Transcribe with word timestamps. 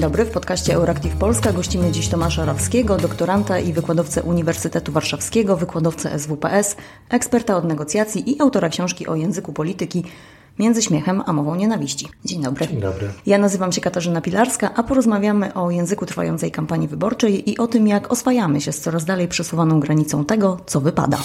Dzień 0.00 0.08
dobry, 0.08 0.24
w 0.24 0.30
podcaście 0.30 0.74
Euractiv 0.74 1.16
Polska 1.16 1.52
gościmy 1.52 1.92
dziś 1.92 2.08
Tomasza 2.08 2.44
Rawskiego, 2.44 2.96
doktoranta 2.96 3.58
i 3.58 3.72
wykładowcę 3.72 4.22
Uniwersytetu 4.22 4.92
Warszawskiego, 4.92 5.56
wykładowcę 5.56 6.18
SWPS, 6.18 6.76
eksperta 7.10 7.56
od 7.56 7.64
negocjacji 7.64 8.30
i 8.30 8.40
autora 8.40 8.68
książki 8.68 9.06
o 9.06 9.14
języku 9.14 9.52
polityki 9.52 10.04
Między 10.58 10.82
śmiechem 10.82 11.22
a 11.26 11.32
mową 11.32 11.54
nienawiści. 11.54 12.08
Dzień 12.24 12.42
dobry. 12.42 12.66
Dzień 12.66 12.80
dobry. 12.80 13.10
Ja 13.26 13.38
nazywam 13.38 13.72
się 13.72 13.80
Katarzyna 13.80 14.20
Pilarska, 14.20 14.74
a 14.74 14.82
porozmawiamy 14.82 15.54
o 15.54 15.70
języku 15.70 16.06
trwającej 16.06 16.50
kampanii 16.50 16.88
wyborczej 16.88 17.50
i 17.50 17.58
o 17.58 17.66
tym, 17.66 17.88
jak 17.88 18.12
oswajamy 18.12 18.60
się 18.60 18.72
z 18.72 18.80
coraz 18.80 19.04
dalej 19.04 19.28
przesuwaną 19.28 19.80
granicą 19.80 20.24
tego, 20.24 20.60
co 20.66 20.80
wypada. 20.80 21.18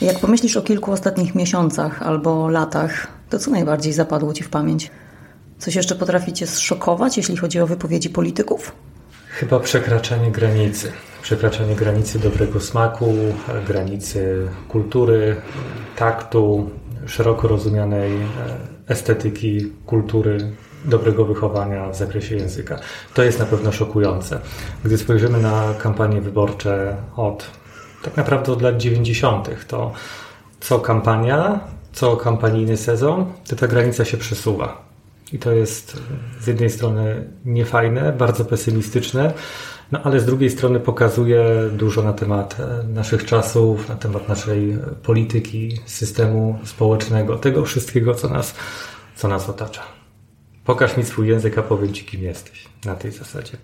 Jak 0.00 0.18
pomyślisz 0.18 0.56
o 0.56 0.62
kilku 0.62 0.92
ostatnich 0.92 1.34
miesiącach 1.34 2.02
albo 2.02 2.48
latach, 2.48 3.06
to 3.30 3.38
co 3.38 3.50
najbardziej 3.50 3.92
zapadło 3.92 4.32
Ci 4.32 4.44
w 4.44 4.48
pamięć? 4.48 4.90
Coś 5.58 5.74
jeszcze 5.74 5.94
potraficie 5.94 6.46
zszokować, 6.46 7.16
jeśli 7.16 7.36
chodzi 7.36 7.60
o 7.60 7.66
wypowiedzi 7.66 8.10
polityków? 8.10 8.72
Chyba 9.28 9.60
przekraczanie 9.60 10.30
granicy. 10.30 10.92
Przekraczanie 11.22 11.74
granicy 11.74 12.18
dobrego 12.18 12.60
smaku, 12.60 13.14
granicy 13.66 14.48
kultury, 14.68 15.36
taktu, 15.96 16.70
szeroko 17.06 17.48
rozumianej 17.48 18.12
e, 18.16 18.26
estetyki, 18.88 19.72
kultury, 19.86 20.52
dobrego 20.84 21.24
wychowania 21.24 21.88
w 21.90 21.96
zakresie 21.96 22.36
języka. 22.36 22.78
To 23.14 23.22
jest 23.22 23.38
na 23.38 23.46
pewno 23.46 23.72
szokujące. 23.72 24.40
Gdy 24.84 24.98
spojrzymy 24.98 25.38
na 25.38 25.74
kampanie 25.78 26.20
wyborcze 26.20 26.96
od 27.16 27.50
tak 28.02 28.16
naprawdę 28.16 28.52
od 28.52 28.62
lat 28.62 28.76
90., 28.76 29.66
to 29.66 29.92
co 30.60 30.78
kampania, 30.78 31.60
co 31.92 32.16
kampanijny 32.16 32.76
sezon, 32.76 33.32
to 33.48 33.56
ta 33.56 33.66
granica 33.66 34.04
się 34.04 34.16
przesuwa. 34.16 34.85
I 35.32 35.38
to 35.38 35.52
jest 35.52 36.02
z 36.40 36.46
jednej 36.46 36.70
strony 36.70 37.30
niefajne, 37.44 38.12
bardzo 38.12 38.44
pesymistyczne, 38.44 39.32
no 39.92 40.00
ale 40.02 40.20
z 40.20 40.26
drugiej 40.26 40.50
strony 40.50 40.80
pokazuje 40.80 41.44
dużo 41.72 42.02
na 42.02 42.12
temat 42.12 42.56
e, 42.60 42.82
naszych 42.88 43.24
czasów, 43.24 43.88
na 43.88 43.96
temat 43.96 44.28
naszej 44.28 44.78
polityki, 45.02 45.80
systemu 45.86 46.58
społecznego, 46.64 47.38
tego 47.38 47.64
wszystkiego, 47.64 48.14
co 48.14 48.28
nas, 48.28 48.54
co 49.16 49.28
nas 49.28 49.48
otacza. 49.48 49.82
Pokaż 50.64 50.96
mi 50.96 51.04
swój 51.04 51.28
język, 51.28 51.58
a 51.58 51.62
powiem 51.62 51.92
ci, 51.92 52.04
kim 52.04 52.22
jesteś. 52.22 52.68
Na 52.84 52.94
tej 52.94 53.12
zasadzie. 53.12 53.56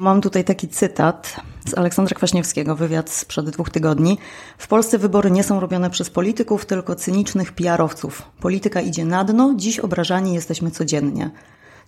Mam 0.00 0.20
tutaj 0.20 0.44
taki 0.44 0.68
cytat 0.68 1.36
z 1.68 1.78
Aleksandra 1.78 2.14
Kwaśniewskiego, 2.14 2.76
wywiad 2.76 3.10
sprzed 3.10 3.50
dwóch 3.50 3.70
tygodni. 3.70 4.18
W 4.58 4.68
Polsce 4.68 4.98
wybory 4.98 5.30
nie 5.30 5.44
są 5.44 5.60
robione 5.60 5.90
przez 5.90 6.10
polityków, 6.10 6.66
tylko 6.66 6.94
cynicznych 6.94 7.52
PR-owców. 7.52 8.22
Polityka 8.40 8.80
idzie 8.80 9.04
na 9.04 9.24
dno, 9.24 9.54
dziś 9.56 9.78
obrażani 9.78 10.34
jesteśmy 10.34 10.70
codziennie. 10.70 11.30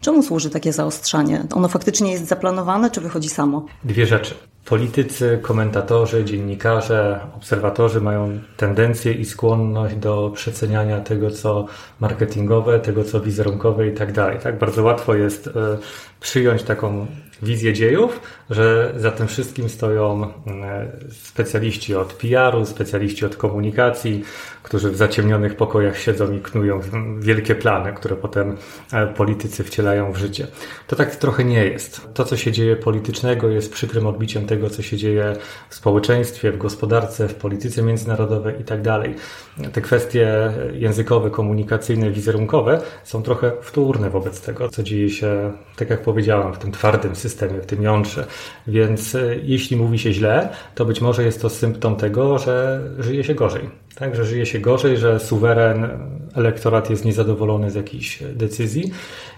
Czemu 0.00 0.22
służy 0.22 0.50
takie 0.50 0.72
zaostrzanie? 0.72 1.44
Ono 1.54 1.68
faktycznie 1.68 2.12
jest 2.12 2.26
zaplanowane, 2.26 2.90
czy 2.90 3.00
wychodzi 3.00 3.28
samo? 3.28 3.66
Dwie 3.84 4.06
rzeczy. 4.06 4.34
Politycy, 4.64 5.38
komentatorzy, 5.42 6.24
dziennikarze, 6.24 7.20
obserwatorzy 7.36 8.00
mają 8.00 8.40
tendencję 8.56 9.12
i 9.12 9.24
skłonność 9.24 9.94
do 9.94 10.30
przeceniania 10.34 11.00
tego, 11.00 11.30
co 11.30 11.66
marketingowe, 12.00 12.80
tego, 12.80 13.04
co 13.04 13.20
wizerunkowe 13.20 13.88
i 13.88 13.94
tak 13.94 14.12
dalej. 14.12 14.38
Tak 14.42 14.58
bardzo 14.58 14.82
łatwo 14.82 15.14
jest 15.14 15.46
e, 15.46 15.50
przyjąć 16.20 16.62
taką 16.62 17.06
wizję 17.42 17.72
dziejów, 17.72 18.20
że 18.50 18.94
za 18.96 19.10
tym 19.10 19.26
wszystkim 19.26 19.68
stoją 19.68 20.22
e, 20.22 20.92
specjaliści 21.10 21.94
od 21.94 22.12
PR-u, 22.12 22.66
specjaliści 22.66 23.26
od 23.26 23.36
komunikacji, 23.36 24.24
którzy 24.62 24.90
w 24.90 24.96
zaciemnionych 24.96 25.56
pokojach 25.56 25.98
siedzą 25.98 26.32
i 26.32 26.40
knują 26.40 26.80
wielkie 27.18 27.54
plany, 27.54 27.92
które 27.92 28.16
potem 28.16 28.56
e, 28.92 29.06
politycy 29.06 29.64
wcielają 29.64 30.12
w 30.12 30.16
życie. 30.16 30.46
To 30.86 30.96
tak 30.96 31.16
trochę 31.16 31.44
nie 31.44 31.64
jest. 31.64 32.14
To, 32.14 32.24
co 32.24 32.36
się 32.36 32.52
dzieje 32.52 32.76
politycznego, 32.76 33.48
jest 33.48 33.72
przykrym 33.72 34.06
odbiciem 34.06 34.46
tego, 34.46 34.70
co 34.70 34.82
się 34.82 34.96
dzieje 34.96 35.36
w 35.68 35.74
społeczeństwie, 35.74 36.52
w 36.52 36.58
gospodarce, 36.58 37.28
w 37.28 37.34
polityce 37.34 37.82
międzynarodowej 37.82 38.60
i 38.60 38.64
tak. 38.64 38.82
Te 39.72 39.80
kwestie 39.80 40.52
językowe, 40.72 41.30
komunikacyjne, 41.30 42.10
wizerunkowe 42.10 42.80
są 43.04 43.22
trochę 43.22 43.52
wtórne 43.60 44.10
wobec 44.10 44.40
tego, 44.40 44.68
co 44.68 44.82
dzieje 44.82 45.10
się, 45.10 45.52
tak 45.76 45.90
jak 45.90 46.02
powiedziałem, 46.02 46.54
w 46.54 46.58
tym 46.58 46.72
twardym 46.72 47.16
systemie, 47.16 47.31
w 47.62 47.66
tym 47.66 47.82
jątrze. 47.82 48.26
Więc 48.66 49.14
e, 49.14 49.36
jeśli 49.42 49.76
mówi 49.76 49.98
się 49.98 50.12
źle, 50.12 50.48
to 50.74 50.84
być 50.84 51.00
może 51.00 51.24
jest 51.24 51.42
to 51.42 51.50
symptom 51.50 51.96
tego, 51.96 52.38
że 52.38 52.80
żyje 52.98 53.24
się 53.24 53.34
gorzej. 53.34 53.70
Tak, 53.94 54.16
że 54.16 54.24
żyje 54.24 54.46
się 54.46 54.58
gorzej, 54.58 54.96
że 54.96 55.20
suweren, 55.20 55.88
elektorat 56.34 56.90
jest 56.90 57.04
niezadowolony 57.04 57.70
z 57.70 57.74
jakichś 57.74 58.22
decyzji 58.22 58.92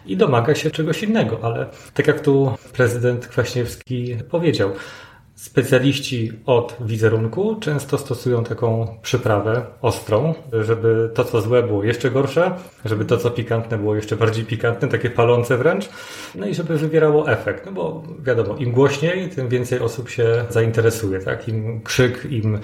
i 0.06 0.16
domaga 0.16 0.54
się 0.54 0.70
czegoś 0.70 1.02
innego. 1.02 1.38
Ale 1.42 1.66
tak 1.94 2.06
jak 2.06 2.20
tu 2.20 2.52
prezydent 2.72 3.26
Kwaśniewski 3.26 4.16
powiedział, 4.30 4.70
Specjaliści 5.44 6.32
od 6.46 6.76
wizerunku 6.80 7.56
często 7.60 7.98
stosują 7.98 8.44
taką 8.44 8.96
przyprawę 9.02 9.62
ostrą, 9.82 10.34
żeby 10.52 11.10
to, 11.14 11.24
co 11.24 11.40
złe 11.40 11.62
było 11.62 11.84
jeszcze 11.84 12.10
gorsze, 12.10 12.54
żeby 12.84 13.04
to, 13.04 13.18
co 13.18 13.30
pikantne 13.30 13.78
było 13.78 13.94
jeszcze 13.94 14.16
bardziej 14.16 14.44
pikantne, 14.44 14.88
takie 14.88 15.10
palące 15.10 15.56
wręcz, 15.56 15.88
no 16.34 16.46
i 16.46 16.54
żeby 16.54 16.78
wywierało 16.78 17.30
efekt. 17.30 17.66
No 17.66 17.72
bo 17.72 18.02
wiadomo, 18.18 18.56
im 18.56 18.72
głośniej, 18.72 19.28
tym 19.30 19.48
więcej 19.48 19.80
osób 19.80 20.10
się 20.10 20.44
zainteresuje, 20.50 21.18
tak? 21.20 21.48
Im 21.48 21.80
krzyk, 21.82 22.26
im 22.30 22.58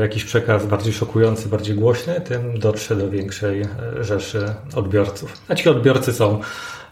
jakiś 0.00 0.24
przekaz 0.24 0.66
bardziej 0.66 0.92
szokujący, 0.92 1.48
bardziej 1.48 1.76
głośny, 1.76 2.20
tym 2.20 2.58
dotrze 2.58 2.96
do 2.96 3.10
większej 3.10 3.64
rzeszy 4.00 4.54
odbiorców. 4.74 5.32
A 5.48 5.54
ci 5.54 5.68
odbiorcy 5.68 6.12
są 6.12 6.40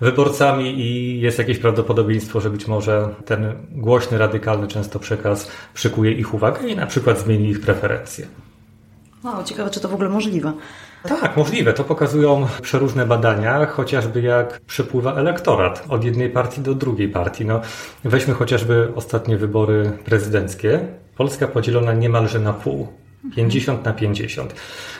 wyborcami 0.01 0.81
i 0.81 1.21
jest 1.21 1.39
jakieś 1.39 1.59
prawdopodobieństwo, 1.59 2.41
że 2.41 2.51
być 2.51 2.67
może 2.67 3.15
ten 3.25 3.53
głośny, 3.73 4.19
radykalny 4.19 4.69
często 4.69 4.99
przekaz 4.99 5.51
przykuje 5.75 6.13
ich 6.13 6.35
uwagę 6.35 6.69
i 6.69 6.77
na 6.77 6.87
przykład 6.87 7.19
zmieni 7.19 7.49
ich 7.49 7.61
preferencje. 7.61 8.27
Wow, 9.25 9.45
ciekawe, 9.45 9.71
czy 9.71 9.81
to 9.81 9.89
w 9.89 9.95
ogóle 9.95 10.09
możliwe. 10.09 10.53
Tak, 11.09 11.37
możliwe. 11.37 11.73
To 11.73 11.85
pokazują 11.85 12.47
przeróżne 12.63 13.07
badania, 13.07 13.67
chociażby 13.67 14.21
jak 14.21 14.61
przepływa 14.61 15.15
elektorat 15.15 15.85
od 15.89 16.05
jednej 16.05 16.31
partii 16.31 16.61
do 16.61 16.75
drugiej 16.75 17.09
partii. 17.09 17.45
No, 17.45 17.61
weźmy 18.05 18.35
chociażby 18.35 18.93
ostatnie 18.95 19.37
wybory 19.37 19.93
prezydenckie. 20.05 20.81
Polska 21.17 21.49
podzielona 21.49 21.93
niemalże 21.93 22.41
na 22.41 22.53
pół. 22.53 22.89
50 23.37 23.85
na 23.85 23.93
50. 23.93 24.55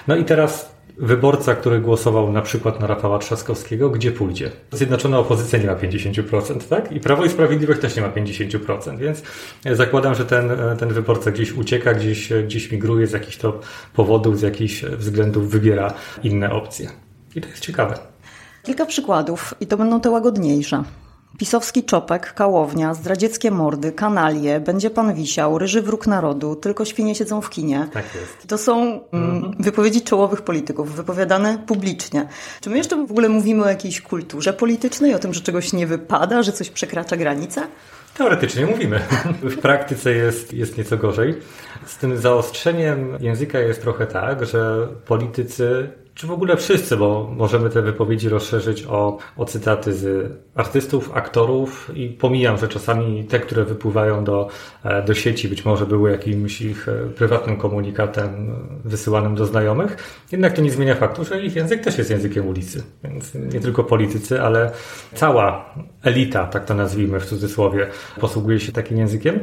No 0.09 0.17
i 0.17 0.25
teraz 0.25 0.76
wyborca, 0.99 1.55
który 1.55 1.81
głosował 1.81 2.33
na 2.33 2.43
przykład 2.43 2.81
na 2.81 2.87
Rafała 2.87 3.19
Trzaskowskiego, 3.19 3.91
gdzie 3.91 4.13
pójdzie? 4.13 4.51
Zjednoczona 4.73 5.19
opozycja 5.19 5.59
nie 5.59 5.67
ma 5.67 5.75
50%, 5.75 6.59
tak? 6.69 6.93
I 6.93 7.01
Prawo 7.01 7.25
i 7.25 7.29
Sprawiedliwość 7.29 7.81
też 7.81 7.97
nie 7.97 8.03
ma 8.03 8.09
50%, 8.09 8.99
więc 8.99 9.23
zakładam, 9.73 10.15
że 10.15 10.25
ten, 10.25 10.51
ten 10.79 10.89
wyborca 10.89 11.31
gdzieś 11.31 11.53
ucieka, 11.53 11.95
gdzieś, 11.95 12.33
gdzieś 12.33 12.73
migruje 12.73 13.07
z 13.07 13.13
jakichś 13.13 13.37
to 13.37 13.61
powodów, 13.95 14.39
z 14.39 14.43
jakichś 14.43 14.85
względów 14.85 15.51
wybiera 15.51 15.95
inne 16.23 16.53
opcje. 16.53 16.91
I 17.35 17.41
to 17.41 17.49
jest 17.49 17.61
ciekawe. 17.61 17.99
Kilka 18.63 18.87
przykładów 18.87 19.55
i 19.61 19.67
to 19.67 19.77
będą 19.77 20.01
te 20.01 20.11
łagodniejsze. 20.11 20.85
Pisowski 21.39 21.85
czopek, 21.85 22.35
kałownia, 22.35 22.95
zdradzieckie 22.95 23.51
mordy, 23.51 23.93
kanalie, 23.93 24.61
będzie 24.61 24.91
pan 24.91 25.15
wisiał, 25.15 25.59
ryży 25.59 25.83
wróg 25.83 26.07
narodu, 26.07 26.57
tylko 26.57 26.85
świnie 26.85 27.15
siedzą 27.15 27.41
w 27.41 27.51
kinie. 27.51 27.89
Tak 27.93 28.05
jest. 28.15 28.47
To 28.49 28.59
są 28.59 28.83
mm, 28.83 29.37
mhm. 29.37 29.55
wypowiedzi 29.61 30.03
czołowych 30.03 30.43
polityków, 30.43 30.95
wypowiadane 30.95 31.59
publicznie. 31.67 32.29
Czy 32.61 32.71
my 32.71 32.77
jeszcze 32.77 33.07
w 33.07 33.11
ogóle 33.11 33.29
mówimy 33.29 33.65
o 33.65 33.69
jakiejś 33.69 34.01
kulturze 34.01 34.53
politycznej, 34.53 35.15
o 35.15 35.19
tym, 35.19 35.35
że 35.35 35.41
czegoś 35.41 35.73
nie 35.73 35.87
wypada, 35.87 36.43
że 36.43 36.53
coś 36.53 36.71
przekracza 36.71 37.17
granicę? 37.17 37.63
Teoretycznie 38.17 38.67
mówimy. 38.67 39.01
W 39.43 39.59
praktyce 39.59 40.13
jest, 40.13 40.53
jest 40.53 40.79
nieco 40.79 40.97
gorzej. 40.97 41.35
Z 41.87 41.97
tym 41.97 42.19
zaostrzeniem 42.19 43.17
języka 43.21 43.59
jest 43.59 43.83
trochę 43.83 44.07
tak, 44.07 44.47
że 44.47 44.89
politycy 45.07 45.91
czy 46.17 46.27
w 46.27 46.31
ogóle 46.31 46.57
wszyscy, 46.57 46.97
bo 46.97 47.31
możemy 47.37 47.71
te 47.71 47.83
wypowiedzi 47.83 48.29
rozszerzyć 48.29 48.85
o, 48.89 49.19
o 49.37 49.45
cytaty 49.45 49.93
z 49.93 50.33
artystów, 50.55 51.11
aktorów 51.15 51.91
i 51.95 52.09
pomijam, 52.09 52.59
że 52.59 52.69
czasami 52.69 53.25
te, 53.25 53.41
które 53.41 53.65
wypływają 53.65 54.25
do, 54.25 54.49
e, 54.85 55.03
do 55.03 55.15
sieci, 55.15 55.49
być 55.49 55.65
może 55.65 55.87
były 55.87 56.11
jakimś 56.11 56.61
ich 56.61 56.89
e, 56.89 56.93
prywatnym 56.93 57.57
komunikatem 57.57 58.55
wysyłanym 58.85 59.35
do 59.35 59.47
znajomych, 59.47 59.97
jednak 60.33 60.53
to 60.53 60.63
nie 60.63 60.71
zmienia 60.71 60.95
faktu, 60.95 61.25
że 61.25 61.43
ich 61.43 61.57
język 61.57 61.81
też 61.81 61.99
jest 61.99 62.11
językiem 62.11 62.49
ulicy. 62.49 62.83
Więc 63.05 63.35
nie 63.35 63.61
tylko 63.61 63.85
politycy, 63.85 64.43
ale 64.43 64.71
cała 65.15 65.75
elita, 66.03 66.47
tak 66.47 66.65
to 66.65 66.75
nazwijmy 66.75 67.21
w 67.21 67.27
cudzysłowie, 67.27 67.87
posługuje 68.21 68.61
się 68.61 68.73
takim 68.73 68.99
językiem. 68.99 69.41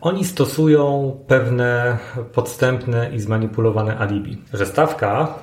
Oni 0.00 0.24
stosują 0.24 1.16
pewne 1.26 1.98
podstępne 2.32 3.10
i 3.14 3.20
zmanipulowane 3.20 3.98
alibi, 3.98 4.42
że 4.52 4.66
stawka 4.66 5.34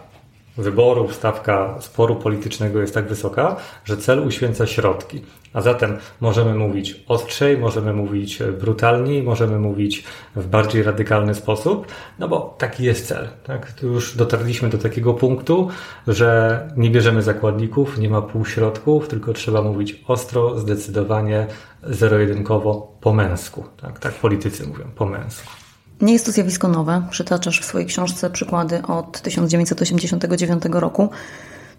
wyborów, 0.57 1.15
stawka 1.15 1.75
sporu 1.79 2.15
politycznego 2.15 2.81
jest 2.81 2.93
tak 2.93 3.07
wysoka, 3.07 3.55
że 3.85 3.97
cel 3.97 4.27
uświęca 4.27 4.67
środki. 4.67 5.21
A 5.53 5.61
zatem 5.61 5.97
możemy 6.21 6.53
mówić 6.53 7.03
ostrzej, 7.07 7.57
możemy 7.57 7.93
mówić 7.93 8.39
brutalniej, 8.59 9.23
możemy 9.23 9.59
mówić 9.59 10.03
w 10.35 10.47
bardziej 10.47 10.83
radykalny 10.83 11.35
sposób, 11.35 11.87
no 12.19 12.27
bo 12.27 12.55
taki 12.57 12.83
jest 12.83 13.07
cel. 13.07 13.29
Tak? 13.43 13.71
Tu 13.71 13.87
już 13.87 14.17
dotarliśmy 14.17 14.69
do 14.69 14.77
takiego 14.77 15.13
punktu, 15.13 15.69
że 16.07 16.59
nie 16.77 16.89
bierzemy 16.89 17.21
zakładników, 17.21 17.97
nie 17.97 18.09
ma 18.09 18.21
półśrodków, 18.21 19.07
tylko 19.07 19.33
trzeba 19.33 19.61
mówić 19.61 20.03
ostro, 20.07 20.59
zdecydowanie, 20.59 21.47
zero-jedynkowo, 21.83 22.97
po 23.01 23.13
męsku. 23.13 23.63
Tak, 23.81 23.99
tak 23.99 24.13
politycy 24.13 24.67
mówią, 24.67 24.85
po 24.95 25.05
męsku. 25.05 25.62
Nie 26.03 26.13
jest 26.13 26.25
to 26.25 26.31
zjawisko 26.31 26.67
nowe. 26.67 27.03
Przytaczasz 27.09 27.61
w 27.61 27.65
swojej 27.65 27.87
książce 27.87 28.29
przykłady 28.29 28.81
od 28.81 29.21
1989 29.21 30.63
roku. 30.71 31.09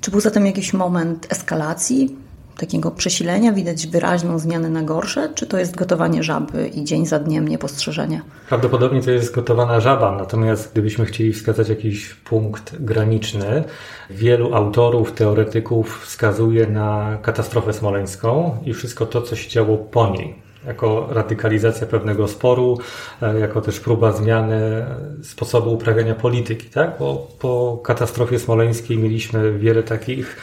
Czy 0.00 0.10
był 0.10 0.20
zatem 0.20 0.46
jakiś 0.46 0.72
moment 0.72 1.26
eskalacji, 1.32 2.16
takiego 2.56 2.90
przesilenia? 2.90 3.52
Widać 3.52 3.86
wyraźną 3.86 4.38
zmianę 4.38 4.70
na 4.70 4.82
gorsze? 4.82 5.28
Czy 5.34 5.46
to 5.46 5.58
jest 5.58 5.76
gotowanie 5.76 6.22
żaby 6.22 6.68
i 6.68 6.84
dzień 6.84 7.06
za 7.06 7.18
dniem 7.18 7.48
niepostrzeżenie? 7.48 8.22
Prawdopodobnie 8.48 9.02
to 9.02 9.10
jest 9.10 9.34
gotowana 9.34 9.80
żaba, 9.80 10.16
natomiast 10.18 10.72
gdybyśmy 10.72 11.06
chcieli 11.06 11.32
wskazać 11.32 11.68
jakiś 11.68 12.14
punkt 12.14 12.76
graniczny, 12.80 13.64
wielu 14.10 14.54
autorów, 14.54 15.12
teoretyków 15.12 16.04
wskazuje 16.04 16.66
na 16.66 17.18
katastrofę 17.22 17.72
smoleńską 17.72 18.56
i 18.64 18.74
wszystko 18.74 19.06
to, 19.06 19.22
co 19.22 19.36
się 19.36 19.50
działo 19.50 19.76
po 19.76 20.10
niej 20.10 20.43
jako 20.66 21.08
radykalizacja 21.10 21.86
pewnego 21.86 22.28
sporu, 22.28 22.78
e, 23.22 23.40
jako 23.40 23.60
też 23.60 23.80
próba 23.80 24.12
zmiany 24.12 24.86
sposobu 25.22 25.72
uprawiania 25.72 26.14
polityki, 26.14 26.70
tak? 26.70 26.96
Bo 26.98 27.28
po 27.38 27.80
katastrofie 27.84 28.38
smoleńskiej 28.38 28.98
mieliśmy 28.98 29.58
wiele 29.58 29.82
takich 29.82 30.36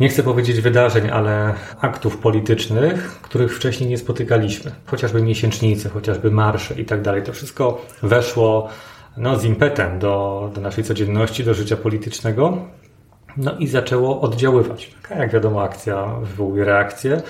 nie 0.00 0.08
chcę 0.08 0.22
powiedzieć 0.22 0.60
wydarzeń, 0.60 1.10
ale 1.10 1.54
aktów 1.80 2.18
politycznych, 2.18 3.20
których 3.22 3.56
wcześniej 3.56 3.90
nie 3.90 3.98
spotykaliśmy. 3.98 4.72
Chociażby 4.86 5.22
miesięcznice, 5.22 5.88
chociażby 5.88 6.30
marsze 6.30 6.80
i 6.80 6.84
tak 6.84 7.02
dalej. 7.02 7.22
To 7.22 7.32
wszystko 7.32 7.86
weszło 8.02 8.68
no, 9.16 9.38
z 9.38 9.44
impetem 9.44 9.98
do, 9.98 10.50
do 10.54 10.60
naszej 10.60 10.84
codzienności, 10.84 11.44
do 11.44 11.54
życia 11.54 11.76
politycznego. 11.76 12.58
No 13.36 13.58
i 13.58 13.66
zaczęło 13.66 14.20
oddziaływać. 14.20 14.94
Jak 15.10 15.32
wiadomo, 15.32 15.62
akcja 15.62 16.06
wywołuje 16.20 16.64
reakcję. 16.64 17.22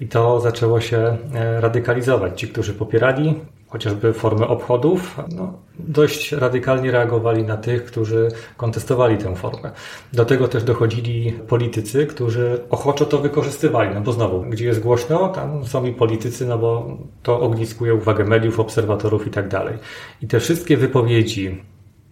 I 0.00 0.08
to 0.08 0.40
zaczęło 0.40 0.80
się 0.80 1.16
e, 1.34 1.60
radykalizować. 1.60 2.40
Ci, 2.40 2.48
którzy 2.48 2.74
popierali 2.74 3.34
chociażby 3.74 4.12
formę 4.12 4.48
obchodów, 4.48 5.20
no, 5.36 5.52
dość 5.78 6.32
radykalnie 6.32 6.90
reagowali 6.90 7.44
na 7.44 7.56
tych, 7.56 7.84
którzy 7.84 8.28
kontestowali 8.56 9.18
tę 9.18 9.36
formę. 9.36 9.70
Do 10.12 10.24
tego 10.24 10.48
też 10.48 10.64
dochodzili 10.64 11.32
politycy, 11.32 12.06
którzy 12.06 12.60
ochoczo 12.70 13.04
to 13.04 13.18
wykorzystywali, 13.18 13.94
no 13.94 14.00
bo 14.00 14.12
znowu, 14.12 14.40
gdzie 14.42 14.64
jest 14.64 14.80
głośno, 14.80 15.28
tam 15.28 15.66
są 15.66 15.84
i 15.84 15.92
politycy, 15.92 16.46
no 16.46 16.58
bo 16.58 16.96
to 17.22 17.40
ogniskuje 17.40 17.94
uwagę 17.94 18.24
mediów, 18.24 18.60
obserwatorów 18.60 19.26
i 19.26 19.30
tak 19.30 19.48
dalej. 19.48 19.78
I 20.22 20.26
te 20.26 20.40
wszystkie 20.40 20.76
wypowiedzi 20.76 21.62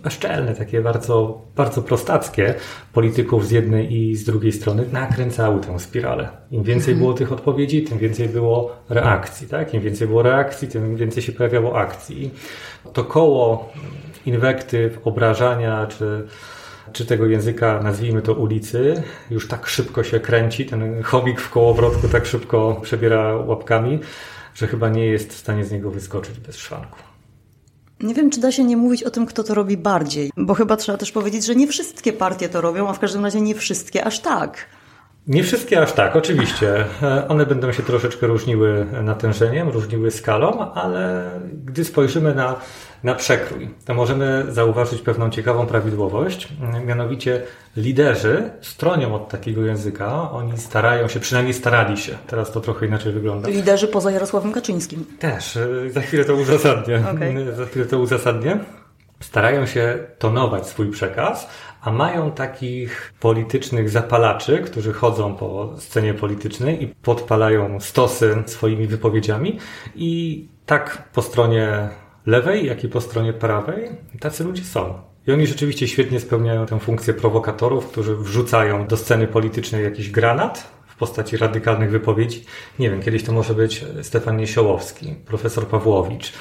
bezczelne, 0.02 0.54
takie 0.54 0.81
bardzo, 0.81 1.43
bardzo 1.56 1.82
prostackie 1.82 2.54
polityków 2.93 3.46
z 3.46 3.50
jednej 3.50 3.94
i 3.94 4.16
z 4.16 4.25
drugiej 4.25 4.52
strony 4.52 4.84
nakręcały 4.93 5.60
tę 5.60 5.78
spiralę. 5.78 6.28
Im 6.50 6.62
więcej 6.62 6.93
mhm. 6.93 6.99
było 6.99 7.14
tych 7.14 7.32
odpowiedzi, 7.32 7.82
tym 7.82 7.99
więcej 7.99 8.28
było 8.28 8.76
reakcji, 8.88 9.49
tak? 9.49 9.75
Im 9.75 9.81
więcej 9.81 10.08
było 10.08 10.22
reakcji, 10.22 10.69
tym 10.69 10.96
więcej 10.96 11.22
się 11.22 11.32
pojawiało 11.32 11.78
akcji. 11.78 12.31
To 12.93 13.04
koło 13.04 13.72
inwektyw, 14.26 14.99
obrażania, 15.06 15.87
czy, 15.87 16.26
czy 16.93 17.06
tego 17.06 17.26
języka, 17.26 17.81
nazwijmy 17.82 18.22
to 18.22 18.34
ulicy, 18.34 19.02
już 19.31 19.48
tak 19.48 19.66
szybko 19.66 20.05
się 20.05 20.20
kręci, 20.20 20.66
ten 20.66 21.02
chomik 21.02 21.40
w 21.40 21.50
kołowrotku 21.50 22.08
tak 22.08 22.26
szybko 22.26 22.81
przebiera 22.82 23.37
łapkami, 23.37 23.98
że 24.55 24.66
chyba 24.66 24.88
nie 24.88 25.06
jest 25.06 25.32
w 25.32 25.37
stanie 25.37 25.64
z 25.64 25.72
niego 25.72 25.90
wyskoczyć 25.90 26.40
bez 26.40 26.56
szwanku. 26.56 27.11
Nie 28.02 28.14
wiem, 28.14 28.31
czy 28.31 28.40
da 28.40 28.52
się 28.52 28.64
nie 28.64 28.76
mówić 28.76 29.02
o 29.02 29.10
tym, 29.10 29.26
kto 29.26 29.44
to 29.44 29.54
robi 29.54 29.76
bardziej, 29.76 30.31
bo 30.37 30.54
chyba 30.54 30.76
trzeba 30.76 30.99
też 30.99 31.12
powiedzieć, 31.12 31.46
że 31.46 31.54
nie 31.54 31.66
wszystkie 31.66 32.12
partie 32.12 32.49
to 32.49 32.60
robią, 32.60 32.88
a 32.88 32.93
w 32.93 32.99
każdym 32.99 33.25
razie 33.25 33.40
nie 33.40 33.54
wszystkie 33.54 34.04
aż 34.04 34.20
tak. 34.20 34.66
Nie 35.26 35.43
wszystkie 35.43 35.82
aż 35.82 35.93
tak, 35.93 36.16
oczywiście. 36.16 36.84
E, 37.02 37.28
one 37.28 37.46
będą 37.46 37.72
się 37.72 37.82
troszeczkę 37.82 38.26
różniły 38.26 38.87
natężeniem, 39.02 39.69
różniły 39.69 40.10
skalą, 40.10 40.72
ale 40.72 41.31
gdy 41.64 41.84
spojrzymy 41.84 42.34
na, 42.34 42.56
na 43.04 43.14
przekrój, 43.14 43.69
to 43.84 43.94
możemy 43.94 44.44
zauważyć 44.49 45.02
pewną 45.02 45.31
ciekawą 45.31 45.66
prawidłowość. 45.66 46.49
Mianowicie 46.84 47.43
liderzy 47.76 48.50
stronią 48.60 49.14
od 49.14 49.28
takiego 49.28 49.64
języka, 49.64 50.31
oni 50.31 50.58
starają 50.58 51.08
się, 51.08 51.20
przynajmniej 51.20 51.54
starali 51.54 51.96
się, 51.96 52.19
teraz 52.26 52.52
to 52.52 52.60
trochę 52.60 52.87
inaczej 52.87 53.12
wygląda. 53.12 53.49
Liderzy 53.49 53.88
poza 53.88 54.10
Jarosławem 54.10 54.52
Kaczyńskim. 54.52 55.04
Też, 55.19 55.58
za 55.90 56.00
chwilę 56.00 56.25
to 56.25 56.34
uzasadnię. 56.34 57.04
Okay. 57.14 57.54
Za 57.56 57.66
chwilę 57.66 57.87
to 57.87 57.99
uzasadnię 57.99 58.58
starają 59.22 59.66
się 59.66 59.98
tonować 60.19 60.66
swój 60.66 60.90
przekaz, 60.90 61.48
a 61.82 61.93
mają 61.93 62.32
takich 62.32 63.14
politycznych 63.20 63.90
zapalaczy, 63.90 64.58
którzy 64.58 64.93
chodzą 64.93 65.34
po 65.34 65.75
scenie 65.78 66.14
politycznej 66.14 66.82
i 66.82 66.87
podpalają 66.87 67.81
stosy 67.81 68.43
swoimi 68.46 68.87
wypowiedziami 68.87 69.58
i 69.94 70.44
tak 70.66 71.08
po 71.12 71.22
stronie 71.22 71.88
lewej, 72.26 72.66
jak 72.66 72.84
i 72.84 72.88
po 72.88 73.00
stronie 73.00 73.32
prawej 73.32 73.88
tacy 74.20 74.44
ludzie 74.44 74.64
są. 74.64 74.94
I 75.26 75.32
oni 75.32 75.46
rzeczywiście 75.46 75.88
świetnie 75.88 76.20
spełniają 76.20 76.66
tę 76.66 76.80
funkcję 76.80 77.14
prowokatorów, 77.14 77.86
którzy 77.86 78.16
wrzucają 78.16 78.86
do 78.86 78.96
sceny 78.96 79.26
politycznej 79.26 79.84
jakiś 79.84 80.10
granat 80.10 80.70
w 80.86 80.96
postaci 80.96 81.36
radykalnych 81.36 81.90
wypowiedzi. 81.90 82.44
Nie 82.78 82.90
wiem, 82.90 83.02
kiedyś 83.02 83.24
to 83.24 83.32
może 83.32 83.54
być 83.54 83.84
Stefan 84.02 84.36
Niesiołowski, 84.36 85.14
profesor 85.26 85.66
Pawłowicz, 85.66 86.32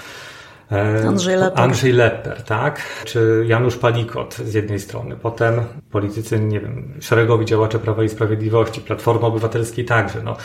E, 0.72 1.08
Andrzej 1.08 1.38
Leper. 1.38 1.60
Andrzej 1.64 1.92
Leper, 1.92 2.44
tak? 2.44 2.82
Czy 3.06 3.46
Janusz 3.48 3.78
Palikot 3.78 4.36
z 4.36 4.54
jednej 4.54 4.80
strony. 4.80 5.16
Potem 5.16 5.62
politycy, 5.92 6.40
nie 6.40 6.60
wiem, 6.60 6.94
szeregowi 7.02 7.46
działacze 7.46 7.80
Prawa 7.80 8.04
i 8.04 8.10
Sprawiedliwości, 8.10 8.82
Platformy 8.82 9.26
Obywatelskiej 9.26 9.86
także. 9.86 10.24
No, 10.24 10.38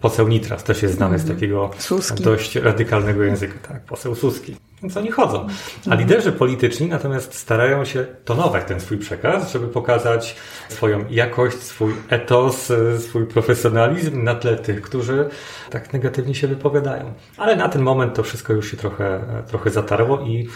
poseł 0.00 0.28
Nitras 0.28 0.64
też 0.64 0.82
jest 0.82 0.94
znany 0.94 1.18
z 1.18 1.22
mhm. 1.22 1.38
takiego 1.38 1.70
Suski. 1.78 2.24
dość 2.24 2.56
radykalnego 2.56 3.22
języka. 3.22 3.54
Tak, 3.68 3.84
poseł 3.84 4.14
Suski. 4.14 4.56
Więc 4.84 4.96
oni 4.96 5.10
chodzą. 5.10 5.38
A 5.40 5.90
mhm. 5.90 6.00
liderzy 6.00 6.32
polityczni 6.32 6.88
natomiast 6.88 7.34
starają 7.34 7.84
się 7.84 8.06
tonować 8.24 8.64
ten 8.64 8.80
swój 8.80 8.98
przekaz, 8.98 9.52
żeby 9.52 9.68
pokazać 9.68 10.36
swoją 10.68 11.04
jakość, 11.10 11.56
swój 11.56 11.94
etos, 12.08 12.72
swój 12.98 13.26
profesjonalizm 13.26 14.24
na 14.24 14.34
tle 14.34 14.56
tych, 14.56 14.82
którzy 14.82 15.28
tak 15.70 15.92
negatywnie 15.92 16.34
się 16.34 16.48
wypowiadają. 16.48 17.14
Ale 17.36 17.56
na 17.56 17.68
ten 17.68 17.82
moment 17.82 18.14
to 18.14 18.22
wszystko 18.22 18.52
już 18.52 18.70
się 18.70 18.76
trochę, 18.76 19.20
trochę 19.46 19.70
zatarło 19.70 20.20
i 20.20 20.48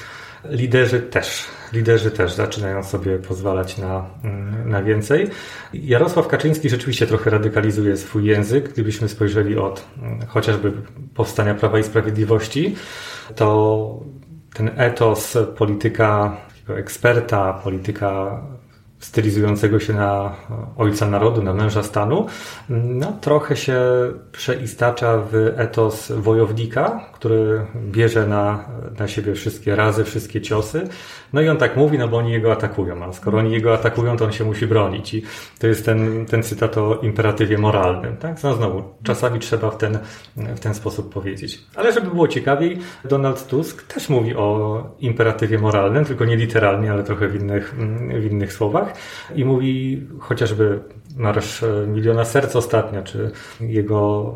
liderzy 0.44 1.00
też, 1.00 1.44
liderzy 1.72 2.10
też 2.10 2.32
zaczynają 2.32 2.84
sobie 2.84 3.18
pozwalać 3.18 3.78
na, 3.78 4.06
na 4.64 4.82
więcej. 4.82 5.30
Jarosław 5.72 6.28
Kaczyński 6.28 6.68
rzeczywiście 6.68 7.06
trochę 7.06 7.30
radykalizuje 7.30 7.96
swój 7.96 8.24
język. 8.24 8.72
Gdybyśmy 8.72 9.08
spojrzeli 9.08 9.58
od 9.58 9.84
chociażby 10.28 10.72
powstania 11.14 11.54
Prawa 11.54 11.78
i 11.78 11.82
Sprawiedliwości, 11.82 12.76
to 13.36 14.00
ten 14.54 14.70
etos 14.76 15.38
polityka 15.56 16.36
eksperta, 16.68 17.52
polityka 17.52 18.40
stylizującego 18.98 19.80
się 19.80 19.92
na 19.92 20.34
ojca 20.76 21.06
narodu, 21.10 21.42
na 21.42 21.54
męża 21.54 21.82
stanu, 21.82 22.26
no, 22.68 23.12
trochę 23.20 23.56
się 23.56 23.80
przeistacza 24.32 25.18
w 25.18 25.34
etos 25.56 26.12
wojownika, 26.12 27.00
który 27.12 27.66
bierze 27.90 28.26
na, 28.26 28.64
na 28.98 29.08
siebie 29.08 29.34
wszystkie 29.34 29.76
razy, 29.76 30.04
wszystkie 30.04 30.40
ciosy. 30.40 30.88
No 31.32 31.40
i 31.40 31.48
on 31.48 31.56
tak 31.56 31.76
mówi, 31.76 31.98
no 31.98 32.08
bo 32.08 32.16
oni 32.16 32.32
jego 32.32 32.52
atakują, 32.52 33.04
a 33.04 33.12
skoro 33.12 33.38
oni 33.38 33.52
jego 33.52 33.74
atakują, 33.74 34.16
to 34.16 34.24
on 34.24 34.32
się 34.32 34.44
musi 34.44 34.66
bronić. 34.66 35.14
I 35.14 35.22
to 35.58 35.66
jest 35.66 35.84
ten, 35.84 36.26
ten 36.26 36.42
cytat 36.42 36.78
o 36.78 36.98
imperatywie 37.02 37.58
moralnym. 37.58 38.16
Tak? 38.16 38.42
No 38.42 38.54
znowu, 38.54 38.82
czasami 39.02 39.40
trzeba 39.40 39.70
w 39.70 39.76
ten, 39.78 39.98
w 40.36 40.60
ten 40.60 40.74
sposób 40.74 41.12
powiedzieć. 41.14 41.64
Ale 41.76 41.92
żeby 41.92 42.10
było 42.10 42.28
ciekawiej, 42.28 42.78
Donald 43.04 43.46
Tusk 43.46 43.94
też 43.94 44.08
mówi 44.08 44.34
o 44.36 44.82
imperatywie 45.00 45.58
moralnym, 45.58 46.04
tylko 46.04 46.24
nie 46.24 46.36
literalnie, 46.36 46.92
ale 46.92 47.02
trochę 47.02 47.28
w 47.28 47.34
innych, 47.34 47.74
w 48.20 48.24
innych 48.24 48.52
słowach. 48.52 48.94
I 49.34 49.44
mówi 49.44 50.06
chociażby 50.20 50.80
Marsz 51.16 51.64
Miliona 51.86 52.24
Serc 52.24 52.56
ostatnio, 52.56 53.02
czy 53.02 53.30
jego 53.60 54.34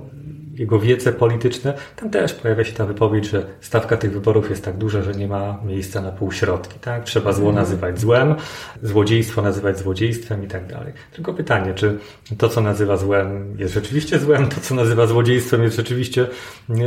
jego 0.54 0.78
wiece 0.78 1.12
polityczne, 1.12 1.75
tam 1.97 2.11
też 2.11 2.35
pojawia 2.35 2.64
się 2.64 2.73
ta 2.73 2.87
wypowiedź, 2.87 3.28
że 3.28 3.47
stawka 3.61 3.97
tych 3.97 4.12
wyborów 4.12 4.50
jest 4.50 4.64
tak 4.64 4.76
duża, 4.76 5.02
że 5.02 5.12
nie 5.12 5.28
ma 5.28 5.59
miejsca 5.64 6.00
na 6.00 6.12
półśrodki. 6.12 6.78
Tak? 6.78 7.04
Trzeba 7.04 7.32
zło 7.32 7.49
mhm. 7.49 7.64
nazywać 7.64 8.00
złem, 8.00 8.35
złodziejstwo 8.82 9.42
nazywać 9.42 9.78
złodziejstwem 9.78 10.44
i 10.44 10.49
tak 10.49 10.66
dalej. 10.66 10.92
Tylko 11.12 11.35
pytanie, 11.35 11.75
czy 11.75 11.99
to, 12.38 12.49
co 12.49 12.61
nazywa 12.61 12.97
złem, 12.97 13.56
jest 13.59 13.75
rzeczywiście 13.75 14.18
złem, 14.18 14.49
to, 14.49 14.61
co 14.61 14.75
nazywa 14.75 15.06
złodziejstwem, 15.06 15.62
jest 15.62 15.76
rzeczywiście 15.76 16.26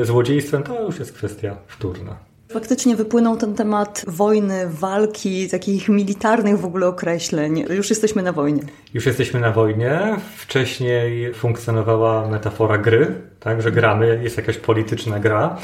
złodziejstwem, 0.03 0.63
to 0.63 0.85
już 0.85 0.99
jest 0.99 1.13
kwestia 1.13 1.57
wtórna. 1.67 2.34
Faktycznie 2.49 2.95
wypłynął 2.95 3.37
ten 3.37 3.55
temat 3.55 4.05
wojny, 4.07 4.67
walki, 4.69 5.49
takich 5.49 5.89
militarnych 5.89 6.59
w 6.59 6.65
ogóle 6.65 6.87
określeń. 6.87 7.65
Już 7.69 7.89
jesteśmy 7.89 8.21
na 8.21 8.31
wojnie. 8.31 8.61
Już 8.93 9.05
jesteśmy 9.05 9.39
na 9.39 9.51
wojnie. 9.51 10.17
Wcześniej 10.35 11.33
funkcjonowała 11.33 12.27
metafora 12.27 12.77
gry, 12.77 13.21
tak, 13.39 13.61
że 13.61 13.71
gramy, 13.71 14.19
jest 14.23 14.37
jakaś 14.37 14.57
polityczna 14.57 15.19
gra. 15.19 15.57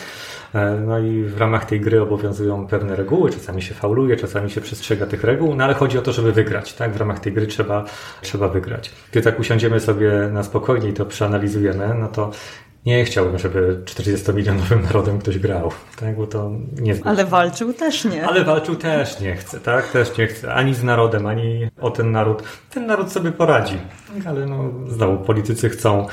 E, 0.53 0.81
no 0.85 0.99
i 0.99 1.23
w 1.23 1.37
ramach 1.37 1.65
tej 1.65 1.81
gry 1.81 2.01
obowiązują 2.01 2.67
pewne 2.67 2.95
reguły, 2.95 3.29
czasami 3.29 3.61
się 3.61 3.73
fauluje, 3.73 4.17
czasami 4.17 4.49
się 4.49 4.61
przestrzega 4.61 5.05
tych 5.05 5.23
reguł, 5.23 5.55
no 5.55 5.63
ale 5.63 5.73
chodzi 5.73 5.97
o 5.97 6.01
to, 6.01 6.11
żeby 6.11 6.31
wygrać, 6.31 6.73
tak? 6.73 6.93
W 6.93 6.97
ramach 6.97 7.19
tej 7.19 7.33
gry 7.33 7.47
trzeba, 7.47 7.85
trzeba 8.21 8.47
wygrać. 8.47 8.91
Gdy 9.11 9.21
tak 9.21 9.39
usiądziemy 9.39 9.79
sobie 9.79 10.11
na 10.33 10.43
spokojnie 10.43 10.89
i 10.89 10.93
to 10.93 11.05
przeanalizujemy, 11.05 11.95
no 11.99 12.07
to 12.07 12.31
nie 12.85 13.05
chciałbym, 13.05 13.39
żeby 13.39 13.81
40-milionowym 13.85 14.83
narodem 14.87 15.19
ktoś 15.19 15.39
grał, 15.39 15.71
tak? 15.99 16.15
Bo 16.15 16.27
to 16.27 16.51
nie 16.81 16.95
Ale 17.05 17.25
walczył 17.25 17.73
też 17.73 18.05
nie. 18.05 18.27
Ale 18.27 18.43
walczył 18.43 18.75
też 18.75 19.19
nie 19.19 19.35
chce, 19.35 19.59
tak? 19.59 19.91
Też 19.91 20.17
nie 20.17 20.27
chce. 20.27 20.53
Ani 20.53 20.75
z 20.75 20.83
narodem, 20.83 21.25
ani 21.25 21.67
o 21.81 21.91
ten 21.91 22.11
naród. 22.11 22.43
Ten 22.69 22.85
naród 22.85 23.11
sobie 23.11 23.31
poradzi. 23.31 23.77
Ale 24.25 24.45
no, 24.45 24.71
znowu, 24.87 25.17
politycy 25.17 25.69
chcą 25.69 26.07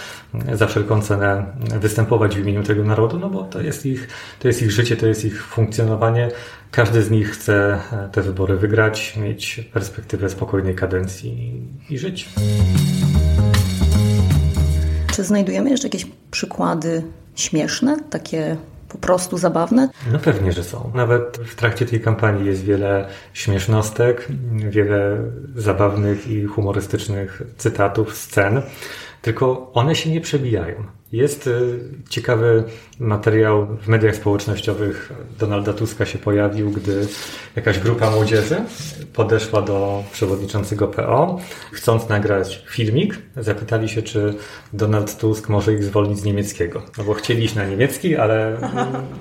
za 0.53 0.67
wszelką 0.67 1.03
cenę 1.03 1.47
występować 1.81 2.37
w 2.37 2.41
imieniu 2.41 2.63
tego 2.63 2.85
narodu, 2.85 3.19
no 3.19 3.31
bo 3.31 3.45
to 3.45 3.61
jest 3.61 3.87
ich, 3.87 4.09
to 4.39 4.49
jest 4.49 4.63
ich 4.63 4.71
życie, 4.71 4.97
to 4.97 5.07
jest 5.07 5.25
ich 5.25 5.45
funkcjonowanie. 5.45 6.29
Każdy 6.71 7.03
z 7.03 7.11
nich 7.11 7.31
chce 7.31 7.81
te 8.13 8.23
wybory 8.23 8.57
wygrać, 8.57 9.17
mieć 9.17 9.61
perspektywę 9.73 10.31
spokojnej 10.31 10.75
kadencji 10.75 11.63
i 11.91 11.99
żyć. 11.99 12.29
Czy 15.19 15.25
znajdujemy 15.25 15.71
jeszcze 15.71 15.87
jakieś 15.87 16.07
przykłady 16.31 17.03
śmieszne, 17.35 17.97
takie 18.11 18.57
po 18.89 18.99
prostu 18.99 19.39
zabawne? 19.39 19.89
No 20.13 20.19
pewnie, 20.19 20.53
że 20.53 20.65
są. 20.65 20.91
Nawet 20.95 21.39
w 21.47 21.55
trakcie 21.55 21.87
tej 21.87 22.01
kampanii 22.01 22.47
jest 22.47 22.65
wiele 22.65 23.09
śmiesznostek, 23.33 24.29
wiele 24.53 25.17
zabawnych 25.57 26.29
i 26.29 26.45
humorystycznych 26.45 27.43
cytatów, 27.57 28.15
scen, 28.17 28.63
tylko 29.23 29.71
one 29.73 29.95
się 29.95 30.11
nie 30.11 30.21
przebijają. 30.21 30.85
Jest 31.13 31.47
y, 31.47 31.79
ciekawy 32.09 32.65
materiał 33.01 33.67
w 33.83 33.89
mediach 33.89 34.17
społecznościowych 34.17 35.13
Donalda 35.39 35.73
Tuska 35.73 36.07
się 36.07 36.19
pojawił, 36.19 36.71
gdy 36.71 37.07
jakaś 37.57 37.79
grupa 37.79 38.11
młodzieży 38.11 38.57
podeszła 39.13 39.63
do 39.63 40.05
przewodniczącego 40.13 40.89
PO, 40.89 41.39
chcąc 41.73 42.09
nagrać 42.09 42.65
filmik, 42.71 43.19
zapytali 43.37 43.89
się, 43.89 44.03
czy 44.03 44.35
Donald 44.73 45.19
Tusk 45.19 45.49
może 45.49 45.73
ich 45.73 45.85
zwolnić 45.85 46.19
z 46.19 46.25
niemieckiego. 46.25 46.83
No 46.99 47.05
bo 47.05 47.15
chcieli 47.15 47.45
iść 47.45 47.55
na 47.55 47.65
niemiecki, 47.65 48.17
ale 48.17 48.57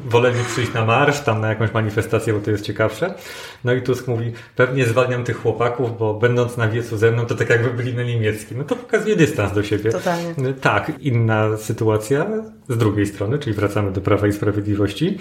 woleli 0.06 0.40
przyjść 0.52 0.74
na 0.74 0.86
marsz, 0.86 1.20
tam 1.20 1.42
na 1.42 1.50
jakąś 1.50 1.74
manifestację, 1.74 2.34
bo 2.34 2.40
to 2.40 2.52
jest 2.52 2.64
ciekawsze. 2.64 3.14
No 3.64 3.74
i 3.74 3.82
Tusk 3.82 4.08
mówi, 4.08 4.32
pewnie 4.56 4.86
zwalniam 4.86 5.24
tych 5.24 5.42
chłopaków, 5.42 5.98
bo 5.98 6.14
będąc 6.14 6.58
na 6.58 6.68
wiecu 6.68 6.98
ze 6.98 7.12
mną, 7.12 7.26
to 7.26 7.36
tak 7.36 7.50
jakby 7.50 7.70
byli 7.70 7.94
na 7.94 8.04
niemiecki. 8.04 8.56
No 8.56 8.64
to 8.64 8.76
pokazuje 8.76 9.16
dystans 9.16 9.54
do 9.54 9.64
siebie. 9.64 9.92
Totalnie. 9.92 10.54
Tak, 10.62 10.92
inna 11.00 11.58
sytuacja 11.58 11.77
z 12.70 12.78
drugiej 12.78 13.06
strony, 13.06 13.40
czyli 13.40 13.56
wracamy 13.56 13.92
do 13.92 14.02
Prawa 14.02 14.28
i 14.28 14.34
Sprawiedliwości. 14.34 15.18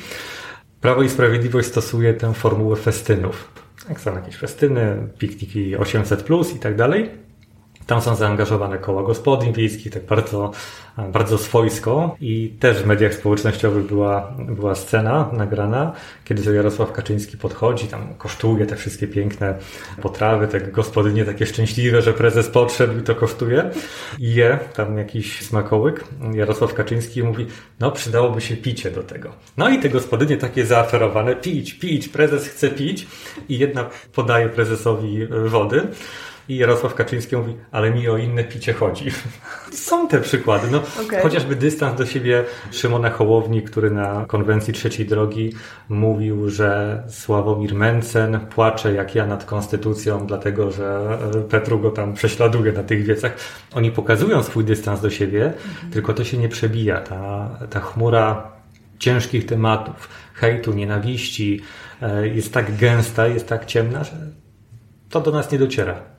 Prawo 0.81 1.03
i 1.03 1.09
Sprawiedliwość 1.09 1.69
stosuje 1.69 2.15
tę 2.15 2.35
formułę 2.35 2.77
festynów. 2.77 3.49
Jak 3.89 4.01
są 4.01 4.15
jakieś 4.15 4.37
festyny, 4.37 5.09
pikniki 5.19 5.77
800 5.77 6.23
plus 6.23 6.55
i 6.55 6.59
tak 6.59 6.77
dalej. 6.77 7.26
Tam 7.87 8.01
są 8.01 8.15
zaangażowane 8.15 8.79
koła 8.79 9.03
gospodyń 9.03 9.53
wiejskich, 9.53 9.93
tak 9.93 10.05
bardzo, 10.05 10.51
bardzo 11.13 11.39
swojsko 11.39 12.17
i 12.21 12.57
też 12.61 12.83
w 12.83 12.87
mediach 12.87 13.15
społecznościowych 13.15 13.87
była, 13.87 14.33
była 14.39 14.75
scena 14.75 15.31
nagrana, 15.33 15.93
kiedy 16.25 16.43
to 16.43 16.53
Jarosław 16.53 16.93
Kaczyński 16.93 17.39
podchodzi, 17.39 17.87
tam 17.87 18.15
kosztuje 18.19 18.67
te 18.67 18.77
wszystkie 18.77 19.07
piękne 19.07 19.55
potrawy, 20.03 20.49
te 20.49 20.61
gospodynie 20.61 21.25
takie 21.25 21.47
szczęśliwe, 21.47 22.03
że 22.03 22.13
prezes 22.13 22.49
podszedł 22.49 22.99
i 22.99 23.03
to 23.03 23.15
kosztuje 23.15 23.71
i 24.19 24.35
je 24.35 24.59
tam 24.75 24.99
jakiś 24.99 25.43
smakołyk. 25.43 26.05
Jarosław 26.33 26.75
Kaczyński 26.75 27.23
mówi, 27.23 27.47
no 27.81 27.91
przydałoby 27.91 28.41
się 28.41 28.57
picie 28.57 28.91
do 28.91 29.03
tego. 29.03 29.33
No 29.57 29.69
i 29.69 29.79
te 29.79 29.89
gospodynie 29.89 30.37
takie 30.37 30.67
zaaferowane, 30.67 31.37
pić, 31.37 31.75
pić, 31.75 32.09
prezes 32.09 32.49
chce 32.49 32.71
pić 32.71 33.07
i 33.49 33.59
jedna 33.59 33.91
podaje 34.15 34.49
prezesowi 34.49 35.27
wody, 35.47 35.89
i 36.49 36.57
Jarosław 36.57 36.95
Kaczyński 36.95 37.37
mówi, 37.37 37.55
ale 37.73 37.91
mi 37.91 38.09
o 38.09 38.17
inne 38.17 38.45
picie 38.45 38.73
chodzi. 38.73 39.11
Są 39.73 40.09
te 40.09 40.21
przykłady. 40.21 40.69
No, 40.71 40.83
okay. 41.07 41.23
Chociażby 41.23 41.57
dystans 41.57 41.99
do 41.99 42.07
siebie 42.07 42.45
Szymona 42.71 43.11
Hołowni, 43.11 43.63
który 43.63 43.91
na 43.91 44.25
konwencji 44.29 44.73
trzeciej 44.75 45.07
drogi 45.07 45.53
mówił, 45.89 46.51
że 46.51 47.03
Sławomir 47.09 47.75
Mencen 47.75 48.41
płacze 48.41 48.93
jak 48.93 49.15
ja 49.15 49.27
nad 49.27 49.45
konstytucją, 49.45 50.27
dlatego 50.27 50.71
że 50.71 51.19
Petru 51.51 51.79
go 51.79 51.91
tam 51.91 52.15
prześladuje 52.15 52.73
na 52.73 52.83
tych 52.83 53.05
wiecach. 53.05 53.37
Oni 53.75 53.91
pokazują 53.91 54.43
swój 54.43 54.65
dystans 54.65 55.01
do 55.01 55.11
siebie, 55.11 55.45
mhm. 55.45 55.93
tylko 55.93 56.15
to 56.15 56.25
się 56.25 56.39
nie 56.39 56.49
przebija. 56.49 57.01
Ta, 57.01 57.51
ta 57.71 57.81
chmura 57.81 58.53
ciężkich 58.99 59.47
tematów, 59.47 60.09
hejtu, 60.35 60.73
nienawiści 60.73 61.61
e, 62.03 62.29
jest 62.29 62.53
tak 62.53 62.77
gęsta, 62.77 63.27
jest 63.27 63.49
tak 63.49 63.65
ciemna, 63.65 64.05
że 64.05 64.13
to 65.11 65.21
do 65.21 65.31
nas 65.31 65.53
nie 65.53 65.59
dociera. 65.59 66.16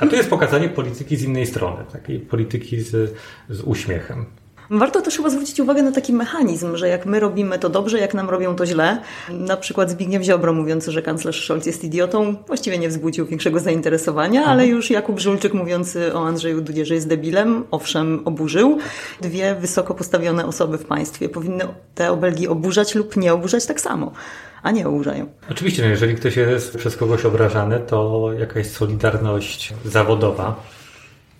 A 0.00 0.06
tu 0.06 0.16
jest 0.16 0.30
pokazanie 0.30 0.68
polityki 0.68 1.16
z 1.16 1.22
innej 1.22 1.46
strony, 1.46 1.84
takiej 1.92 2.20
polityki 2.20 2.80
z, 2.80 3.14
z 3.48 3.60
uśmiechem. 3.60 4.26
Warto 4.72 5.02
też 5.02 5.16
chyba 5.16 5.30
zwrócić 5.30 5.60
uwagę 5.60 5.82
na 5.82 5.92
taki 5.92 6.12
mechanizm, 6.12 6.76
że 6.76 6.88
jak 6.88 7.06
my 7.06 7.20
robimy 7.20 7.58
to 7.58 7.68
dobrze, 7.68 7.98
jak 7.98 8.14
nam 8.14 8.30
robią 8.30 8.56
to 8.56 8.66
źle. 8.66 8.98
Na 9.30 9.56
przykład 9.56 9.90
Zbigniew 9.90 10.22
Ziobro 10.22 10.52
mówiący, 10.52 10.92
że 10.92 11.02
kanclerz 11.02 11.44
Scholz 11.44 11.66
jest 11.66 11.84
idiotą, 11.84 12.36
właściwie 12.46 12.78
nie 12.78 12.88
wzbudził 12.88 13.26
większego 13.26 13.60
zainteresowania, 13.60 14.44
ale 14.44 14.62
mhm. 14.62 14.70
już 14.70 14.90
Jakub 14.90 15.20
Żulczyk 15.20 15.54
mówiący 15.54 16.14
o 16.14 16.26
Andrzeju 16.26 16.60
Dudzie, 16.60 16.86
że 16.86 16.94
jest 16.94 17.08
debilem, 17.08 17.64
owszem, 17.70 18.22
oburzył. 18.24 18.78
Dwie 19.20 19.54
wysoko 19.54 19.94
postawione 19.94 20.46
osoby 20.46 20.78
w 20.78 20.84
państwie 20.84 21.28
powinny 21.28 21.64
te 21.94 22.12
obelgi 22.12 22.48
oburzać 22.48 22.94
lub 22.94 23.16
nie 23.16 23.32
oburzać 23.32 23.66
tak 23.66 23.80
samo 23.80 24.12
a 24.62 24.70
nie 24.70 24.88
oburzają. 24.88 25.26
Oczywiście, 25.50 25.88
jeżeli 25.88 26.14
ktoś 26.14 26.36
jest 26.36 26.76
przez 26.76 26.96
kogoś 26.96 27.24
obrażany, 27.24 27.80
to 27.80 28.28
jakaś 28.38 28.66
solidarność 28.66 29.74
zawodowa 29.84 30.62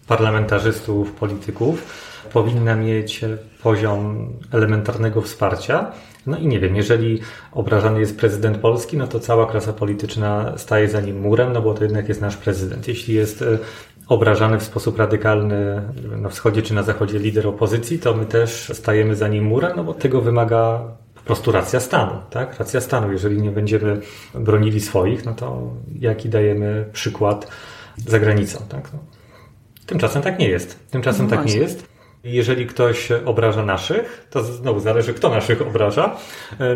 parlamentarzystów, 0.06 1.12
polityków 1.12 1.86
powinna 2.32 2.76
mieć 2.76 3.24
poziom 3.62 4.32
elementarnego 4.52 5.22
wsparcia. 5.22 5.92
No 6.26 6.38
i 6.38 6.46
nie 6.46 6.60
wiem, 6.60 6.76
jeżeli 6.76 7.20
obrażany 7.52 8.00
jest 8.00 8.18
prezydent 8.18 8.58
Polski, 8.58 8.96
no 8.96 9.06
to 9.06 9.20
cała 9.20 9.46
klasa 9.46 9.72
polityczna 9.72 10.58
staje 10.58 10.88
za 10.88 11.00
nim 11.00 11.20
murem, 11.20 11.52
no 11.52 11.62
bo 11.62 11.74
to 11.74 11.84
jednak 11.84 12.08
jest 12.08 12.20
nasz 12.20 12.36
prezydent. 12.36 12.88
Jeśli 12.88 13.14
jest 13.14 13.42
e, 13.42 13.58
obrażany 14.08 14.58
w 14.58 14.62
sposób 14.62 14.98
radykalny 14.98 15.82
na 16.16 16.28
wschodzie 16.28 16.62
czy 16.62 16.74
na 16.74 16.82
zachodzie 16.82 17.18
lider 17.18 17.46
opozycji, 17.46 17.98
to 17.98 18.14
my 18.14 18.26
też 18.26 18.72
stajemy 18.74 19.16
za 19.16 19.28
nim 19.28 19.44
murem, 19.44 19.72
no 19.76 19.84
bo 19.84 19.94
tego 19.94 20.20
wymaga 20.20 20.82
po 21.20 21.26
prostu 21.26 21.52
racja 21.52 21.80
stanu, 21.80 22.12
tak? 22.30 22.58
Racja 22.58 22.80
stanu. 22.80 23.12
Jeżeli 23.12 23.42
nie 23.42 23.50
będziemy 23.50 24.00
bronili 24.34 24.80
swoich, 24.80 25.24
no 25.24 25.34
to 25.34 25.70
jaki 25.98 26.28
dajemy 26.28 26.84
przykład 26.92 27.48
za 28.06 28.18
granicą, 28.18 28.58
tak? 28.68 28.92
No. 28.92 28.98
Tymczasem 29.86 30.22
tak 30.22 30.38
nie 30.38 30.48
jest. 30.48 30.90
Tymczasem 30.90 31.26
no 31.26 31.36
tak 31.36 31.46
nie 31.46 31.56
jest. 31.56 31.90
Jeżeli 32.24 32.66
ktoś 32.66 33.08
obraża 33.24 33.64
naszych, 33.64 34.26
to 34.30 34.42
znowu 34.42 34.80
zależy, 34.80 35.14
kto 35.14 35.28
naszych 35.28 35.62
obraża. 35.62 36.16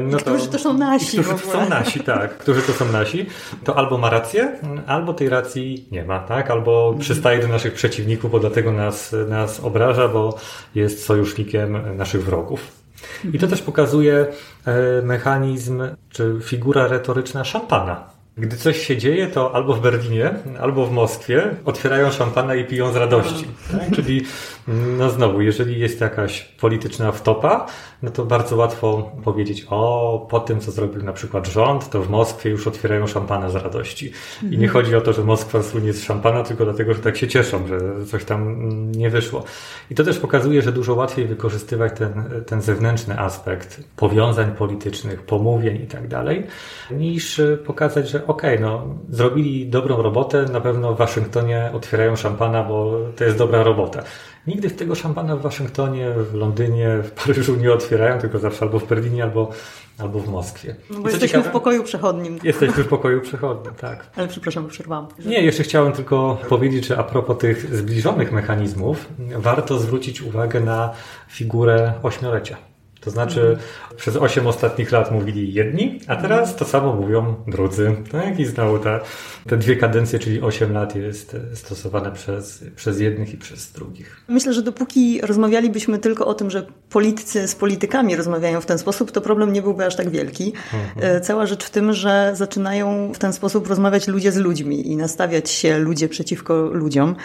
No 0.01 0.19
to, 0.19 0.25
którzy 0.25 0.49
to 0.49 0.59
są 0.59 0.75
nasi. 0.75 1.19
Którzy 1.19 1.31
to 1.31 1.53
są 1.53 1.69
nasi, 1.69 2.01
tak. 2.01 2.39
Którzy 2.39 2.63
to 2.63 2.73
są 2.73 2.93
nasi, 2.93 3.27
to 3.65 3.77
albo 3.77 3.99
ma 3.99 4.11
rację, 4.11 4.59
albo 4.87 5.15
tej 5.15 5.29
racji 5.29 5.89
nie 5.93 6.05
ma, 6.05 6.19
tak? 6.19 6.51
Albo 6.51 6.85
mhm. 6.87 7.01
przystaje 7.01 7.39
do 7.39 7.49
naszych 7.49 7.75
przeciwników, 7.75 8.31
bo 8.31 8.41
dlatego 8.41 8.73
nas, 8.73 9.15
nas 9.29 9.61
obraża, 9.61 10.09
bo 10.09 10.39
jest 10.75 11.05
sojusznikiem 11.05 11.97
naszych 11.97 12.25
wrogów. 12.25 12.84
I 13.33 13.39
to 13.39 13.47
też 13.47 13.63
pokazuje 13.63 14.27
e, 14.67 15.03
mechanizm 15.03 15.83
czy 16.11 16.39
figura 16.43 16.87
retoryczna 16.87 17.45
szampana. 17.45 18.15
Gdy 18.37 18.57
coś 18.57 18.87
się 18.87 18.97
dzieje, 18.97 19.27
to 19.27 19.55
albo 19.55 19.75
w 19.75 19.81
Berlinie, 19.81 20.35
albo 20.61 20.87
w 20.87 20.93
Moskwie 20.93 21.51
otwierają 21.65 22.11
szampana 22.11 22.55
i 22.55 22.65
piją 22.65 22.93
z 22.93 22.97
radości. 22.97 23.47
Tak? 23.73 23.91
Czyli, 23.97 24.25
no 24.69 25.11
znowu, 25.11 25.41
jeżeli 25.41 25.81
jest 25.81 26.01
jakaś 26.01 26.43
polityczna 26.43 27.13
wtopa, 27.13 27.67
no 28.03 28.11
to 28.11 28.25
bardzo 28.25 28.57
łatwo 28.57 29.13
powiedzieć, 29.25 29.67
o, 29.71 30.27
po 30.31 30.41
tym, 30.41 30.61
co 30.61 30.71
zrobił 30.71 31.03
na 31.03 31.13
przykład 31.13 31.47
rząd, 31.49 31.91
to 31.91 32.03
w 32.03 32.11
Moskwie 32.11 32.51
już 32.51 32.67
otwierają 32.67 33.07
szampana 33.07 33.51
z 33.51 33.55
radości. 33.55 34.13
I 34.51 34.59
nie 34.59 34.69
chodzi 34.69 34.97
o 34.97 35.01
to, 35.01 35.13
że 35.13 35.25
Moskwa 35.25 35.63
słynie 35.63 35.93
z 35.93 36.03
szampana, 36.03 36.43
tylko 36.43 36.65
dlatego, 36.65 36.95
że 36.95 37.01
tak 37.01 37.17
się 37.17 37.29
cieszą, 37.29 37.67
że 37.67 37.81
coś 38.07 38.25
tam 38.25 38.59
nie 38.93 39.11
wyszło. 39.11 39.45
I 39.91 39.95
to 39.95 40.05
też 40.05 40.19
pokazuje, 40.19 40.63
że 40.63 40.73
dużo 40.73 40.95
łatwiej 40.95 41.27
wykorzystywać 41.27 41.93
ten, 41.99 42.25
ten 42.47 42.63
zewnętrzny 42.63 43.21
aspekt 43.21 43.81
powiązań 43.97 44.53
politycznych, 44.53 45.23
pomówień 45.23 45.77
i 45.83 45.87
tak 45.87 46.09
dalej, 46.09 46.47
niż 46.91 47.41
pokazać, 47.67 48.09
że 48.09 48.15
że 48.15 48.27
okej, 48.27 48.55
okay, 48.55 48.67
no, 48.67 48.87
zrobili 49.11 49.67
dobrą 49.67 50.03
robotę, 50.03 50.45
na 50.53 50.61
pewno 50.61 50.95
w 50.95 50.99
Waszyngtonie 50.99 51.71
otwierają 51.73 52.17
szampana, 52.17 52.63
bo 52.63 53.01
to 53.17 53.25
jest 53.25 53.39
dobra 53.39 53.63
robota. 53.63 54.03
Nigdy 54.47 54.71
tego 54.71 54.95
szampana 54.95 55.37
w 55.37 55.43
Waszyngtonie, 55.43 56.11
w 56.11 56.35
Londynie, 56.35 56.99
w 57.03 57.11
Paryżu 57.11 57.57
nie 57.57 57.73
otwierają, 57.73 58.21
tylko 58.21 58.39
zawsze 58.39 58.63
albo 58.63 58.79
w 58.79 58.89
Berlinie, 58.89 59.23
albo, 59.23 59.51
albo 59.99 60.19
w 60.19 60.29
Moskwie. 60.29 60.77
No 60.91 61.01
bo 61.01 61.09
jesteśmy 61.09 61.29
ciekawe, 61.29 61.49
w 61.49 61.53
pokoju 61.53 61.85
przechodnim. 61.85 62.39
Jesteśmy 62.43 62.85
w 62.85 62.89
pokoju 62.89 63.21
przechodnim, 63.21 63.75
tak. 63.75 64.07
Ale 64.17 64.29
przepraszam, 64.29 64.69
przerwałam. 64.69 65.09
Nie, 65.27 65.43
jeszcze 65.43 65.63
chciałem 65.63 65.93
tylko 65.93 66.39
powiedzieć, 66.49 66.87
że 66.87 66.99
a 66.99 67.03
propos 67.03 67.39
tych 67.39 67.77
zbliżonych 67.77 68.33
mechanizmów, 68.33 69.09
warto 69.37 69.79
zwrócić 69.79 70.23
uwagę 70.23 70.61
na 70.61 70.91
figurę 71.29 71.93
ośmiolecia. 72.03 72.57
To 73.05 73.11
znaczy 73.11 73.59
przez 73.97 74.17
8 74.17 74.47
ostatnich 74.47 74.93
lat 74.93 75.13
mówili 75.13 75.55
jedni, 75.55 76.01
a 76.07 76.17
teraz 76.17 76.57
to 76.57 76.65
samo 76.65 76.93
mówią 76.93 77.35
drudzy. 77.47 77.97
Tak? 78.13 78.41
I 78.41 78.45
znowu 78.45 78.79
te, 78.79 79.01
te 79.47 79.57
dwie 79.57 79.77
kadencje, 79.77 80.19
czyli 80.19 80.41
8 80.41 80.73
lat 80.73 80.97
jest 80.97 81.37
stosowane 81.55 82.13
przez, 82.13 82.65
przez 82.77 83.01
jednych 83.01 83.35
i 83.35 83.37
przez 83.37 83.73
drugich. 83.73 84.25
Myślę, 84.29 84.53
że 84.53 84.63
dopóki 84.63 85.21
rozmawialibyśmy 85.21 85.99
tylko 85.99 86.27
o 86.27 86.35
tym, 86.35 86.51
że 86.51 86.67
politycy 86.95 87.49
z 87.49 87.55
politykami 87.55 88.17
rozmawiają 88.17 88.61
w 88.61 88.67
ten 88.67 88.79
sposób, 88.79 89.13
to 89.13 89.21
problem 89.21 89.53
nie 89.53 89.63
byłby 89.63 89.87
aż 89.87 89.97
tak 89.97 90.11
wielki. 90.11 90.53
Mhm. 90.75 91.17
E, 91.17 91.21
cała 91.21 91.47
rzecz 91.47 91.65
w 91.65 91.71
tym, 91.71 91.93
że 91.93 92.31
zaczynają 92.35 93.13
w 93.13 93.19
ten 93.19 93.33
sposób 93.33 93.69
rozmawiać 93.69 94.09
ludzie 94.09 94.33
z 94.33 94.37
ludźmi 94.37 94.91
i 94.93 94.97
nastawiać 94.97 95.51
się 95.51 95.79
ludzie 95.79 96.09
przeciwko 96.09 96.55
ludziom. 96.55 97.17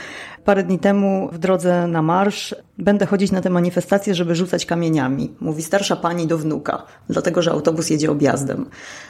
Parę 0.45 0.63
dni 0.63 0.79
temu 0.79 1.29
w 1.31 1.38
drodze 1.38 1.88
na 1.88 2.01
marsz 2.01 2.55
będę 2.77 3.05
chodzić 3.05 3.31
na 3.31 3.41
te 3.41 3.49
manifestacje, 3.49 4.15
żeby 4.15 4.35
rzucać 4.35 4.65
kamieniami. 4.65 5.33
Mówi 5.39 5.63
starsza 5.63 5.95
pani 5.95 6.27
do 6.27 6.38
wnuka, 6.38 6.83
dlatego 7.09 7.41
że 7.41 7.51
autobus 7.51 7.89
jedzie 7.89 8.11
objazdem. 8.11 8.65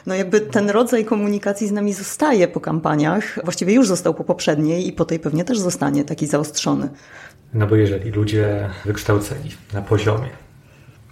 No 0.06 0.14
jakby 0.14 0.40
ten 0.40 0.70
rodzaj 0.70 1.04
komunikacji 1.04 1.68
z 1.68 1.72
nami 1.72 1.92
zostaje 1.92 2.48
po 2.48 2.60
kampaniach, 2.60 3.38
właściwie 3.44 3.74
już 3.74 3.88
został 3.88 4.14
po 4.14 4.24
poprzedniej 4.24 4.88
i 4.88 4.92
po 4.92 5.04
tej 5.04 5.18
pewnie 5.18 5.44
też 5.44 5.58
zostanie 5.58 6.04
taki 6.04 6.26
zaostrzony. 6.26 6.88
No 7.54 7.66
bo 7.66 7.76
jeżeli 7.76 8.10
ludzie 8.10 8.70
wykształceni 8.84 9.50
na 9.74 9.82
poziomie, 9.82 10.30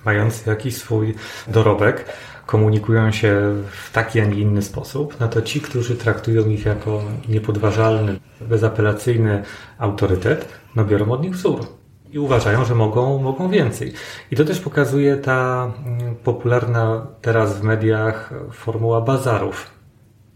mający 0.04 0.50
jakiś 0.50 0.76
swój 0.76 1.14
dorobek, 1.48 2.04
komunikują 2.46 3.12
się 3.12 3.54
w 3.70 3.92
taki, 3.92 4.20
a 4.20 4.24
nie 4.24 4.40
inny 4.40 4.62
sposób, 4.62 5.16
no 5.20 5.28
to 5.28 5.42
ci, 5.42 5.60
którzy 5.60 5.96
traktują 5.96 6.48
ich 6.48 6.64
jako 6.64 7.02
niepodważalny, 7.28 8.20
bezapelacyjny 8.40 9.42
autorytet, 9.78 10.48
no 10.76 10.84
biorą 10.84 11.10
od 11.10 11.22
nich 11.22 11.32
wzór 11.32 11.78
i 12.12 12.18
uważają, 12.18 12.64
że 12.64 12.74
mogą, 12.74 13.18
mogą 13.18 13.50
więcej. 13.50 13.92
I 14.30 14.36
to 14.36 14.44
też 14.44 14.60
pokazuje 14.60 15.16
ta 15.16 15.72
mm, 15.86 16.14
popularna 16.16 17.06
teraz 17.22 17.58
w 17.58 17.62
mediach 17.62 18.30
formuła 18.52 19.00
bazarów. 19.00 19.70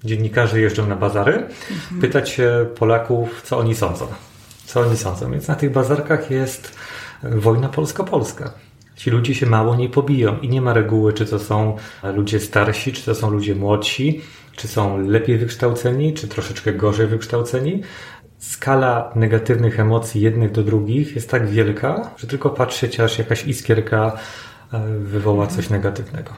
Dziennikarze 0.05 0.61
jeżdżą 0.61 0.87
na 0.87 0.97
bazary, 0.97 1.33
mhm. 1.35 2.01
pytać 2.01 2.29
się 2.29 2.67
Polaków, 2.79 3.43
co 3.43 3.59
oni 3.59 3.75
sądzą. 3.75 4.07
Co 4.67 4.81
oni 4.81 4.97
sądzą. 4.97 5.31
Więc 5.31 5.49
na 5.49 5.55
tych 5.55 5.73
bazarkach 5.73 6.31
jest 6.31 6.79
wojna 7.23 7.69
polsko-polska. 7.69 8.51
Ci 8.97 9.11
ludzie 9.11 9.35
się 9.35 9.47
mało 9.47 9.77
nie 9.77 9.89
pobiją 9.89 10.39
i 10.39 10.49
nie 10.49 10.61
ma 10.61 10.73
reguły, 10.73 11.13
czy 11.13 11.27
to 11.27 11.39
są 11.39 11.77
ludzie 12.15 12.41
starsi, 12.41 12.93
czy 12.93 13.05
to 13.05 13.15
są 13.15 13.31
ludzie 13.31 13.55
młodsi, 13.55 14.21
czy 14.57 14.69
są 14.69 14.99
lepiej 14.99 15.39
wykształceni, 15.39 16.15
czy 16.15 16.29
troszeczkę 16.29 16.73
gorzej 16.73 17.07
wykształceni. 17.07 17.83
Skala 18.39 19.13
negatywnych 19.15 19.81
emocji 19.81 20.21
jednych 20.21 20.53
do 20.53 20.63
drugich 20.63 21.15
jest 21.15 21.31
tak 21.31 21.49
wielka, 21.49 22.11
że 22.17 22.27
tylko 22.27 22.51
patrzeć, 22.51 23.01
aż 23.01 23.19
jakaś 23.19 23.47
iskierka 23.47 24.19
e, 24.73 24.81
wywoła 24.99 25.47
coś 25.47 25.71
negatywnego. 25.71 26.33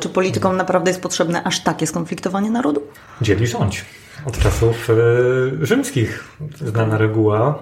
Czy 0.00 0.08
politykom 0.08 0.56
naprawdę 0.56 0.90
jest 0.90 1.02
potrzebne 1.02 1.42
aż 1.44 1.60
takie 1.60 1.86
skonfliktowanie 1.86 2.50
narodu? 2.50 2.82
Dzieli 3.20 3.46
rządź. 3.46 3.84
Od 4.26 4.38
czasów 4.38 4.90
y, 4.90 5.66
rzymskich 5.66 6.38
znana 6.64 6.98
reguła, 6.98 7.58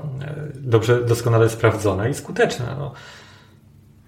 y, 0.56 0.60
dobrze, 0.60 1.04
doskonale 1.04 1.48
sprawdzona 1.48 2.08
i 2.08 2.14
skuteczna. 2.14 2.76
No. 2.78 2.92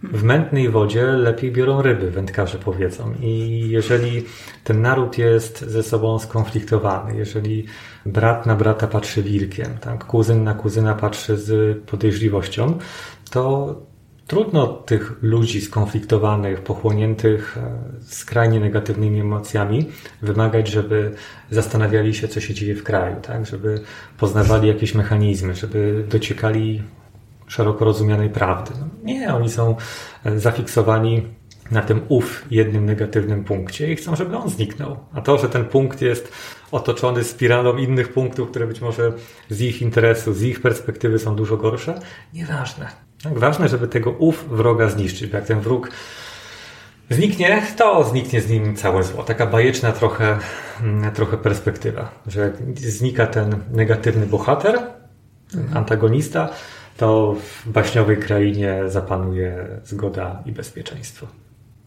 W 0.02 0.22
mętnej 0.22 0.68
wodzie 0.68 1.02
lepiej 1.06 1.52
biorą 1.52 1.82
ryby, 1.82 2.10
wędkarze 2.10 2.58
powiedzą. 2.58 3.14
I 3.20 3.64
jeżeli 3.70 4.24
ten 4.64 4.82
naród 4.82 5.18
jest 5.18 5.60
ze 5.60 5.82
sobą 5.82 6.18
skonfliktowany, 6.18 7.16
jeżeli 7.16 7.66
brat 8.06 8.46
na 8.46 8.54
brata 8.54 8.86
patrzy 8.86 9.22
wilkiem, 9.22 9.78
tak, 9.80 10.04
kuzyn 10.04 10.44
na 10.44 10.54
kuzyna 10.54 10.94
patrzy 10.94 11.36
z 11.36 11.78
podejrzliwością, 11.78 12.78
to 13.30 13.76
trudno 14.26 14.66
tych 14.66 15.22
ludzi 15.22 15.60
skonfliktowanych, 15.60 16.60
pochłoniętych 16.60 17.58
e, 17.58 17.78
skrajnie 18.00 18.60
negatywnymi 18.60 19.20
emocjami 19.20 19.88
wymagać, 20.22 20.68
żeby 20.68 21.12
zastanawiali 21.50 22.14
się, 22.14 22.28
co 22.28 22.40
się 22.40 22.54
dzieje 22.54 22.74
w 22.74 22.82
kraju, 22.82 23.16
tak, 23.22 23.46
żeby 23.46 23.80
poznawali 24.18 24.68
jakieś 24.68 24.94
mechanizmy, 24.94 25.54
żeby 25.54 26.04
dociekali 26.08 26.82
szeroko 27.52 27.84
rozumianej 27.84 28.30
prawdy. 28.30 28.70
No 28.80 28.86
nie, 29.02 29.34
oni 29.34 29.50
są 29.50 29.76
e, 30.24 30.38
zafiksowani 30.38 31.26
na 31.70 31.82
tym 31.82 32.00
ów 32.08 32.46
jednym 32.50 32.86
negatywnym 32.86 33.44
punkcie 33.44 33.92
i 33.92 33.96
chcą, 33.96 34.16
żeby 34.16 34.36
on 34.36 34.48
zniknął. 34.48 34.96
A 35.12 35.20
to, 35.20 35.38
że 35.38 35.48
ten 35.48 35.64
punkt 35.64 36.02
jest 36.02 36.32
otoczony 36.72 37.24
spiralą 37.24 37.76
innych 37.76 38.12
punktów, 38.12 38.50
które 38.50 38.66
być 38.66 38.80
może 38.80 39.12
z 39.50 39.60
ich 39.60 39.82
interesu, 39.82 40.32
z 40.32 40.42
ich 40.42 40.62
perspektywy 40.62 41.18
są 41.18 41.36
dużo 41.36 41.56
gorsze, 41.56 42.00
nieważne. 42.34 42.88
Tak, 43.22 43.38
ważne, 43.38 43.68
żeby 43.68 43.88
tego 43.88 44.10
ów 44.10 44.48
wroga 44.48 44.88
zniszczyć. 44.88 45.32
Jak 45.32 45.46
ten 45.46 45.60
wróg 45.60 45.90
zniknie, 47.10 47.62
to 47.76 48.04
zniknie 48.04 48.40
z 48.40 48.50
nim 48.50 48.76
całe 48.76 49.02
zło. 49.02 49.22
Taka 49.22 49.46
bajeczna 49.46 49.92
trochę, 49.92 50.38
mm, 50.82 51.12
trochę 51.12 51.36
perspektywa, 51.36 52.10
że 52.26 52.40
jak 52.40 52.56
znika 52.76 53.26
ten 53.26 53.56
negatywny 53.70 54.26
bohater, 54.26 54.80
ten 55.52 55.76
antagonista, 55.76 56.48
to 56.96 57.36
w 57.64 57.68
baśniowej 57.68 58.16
krainie 58.16 58.82
zapanuje 58.86 59.68
zgoda 59.84 60.42
i 60.46 60.52
bezpieczeństwo. 60.52 61.26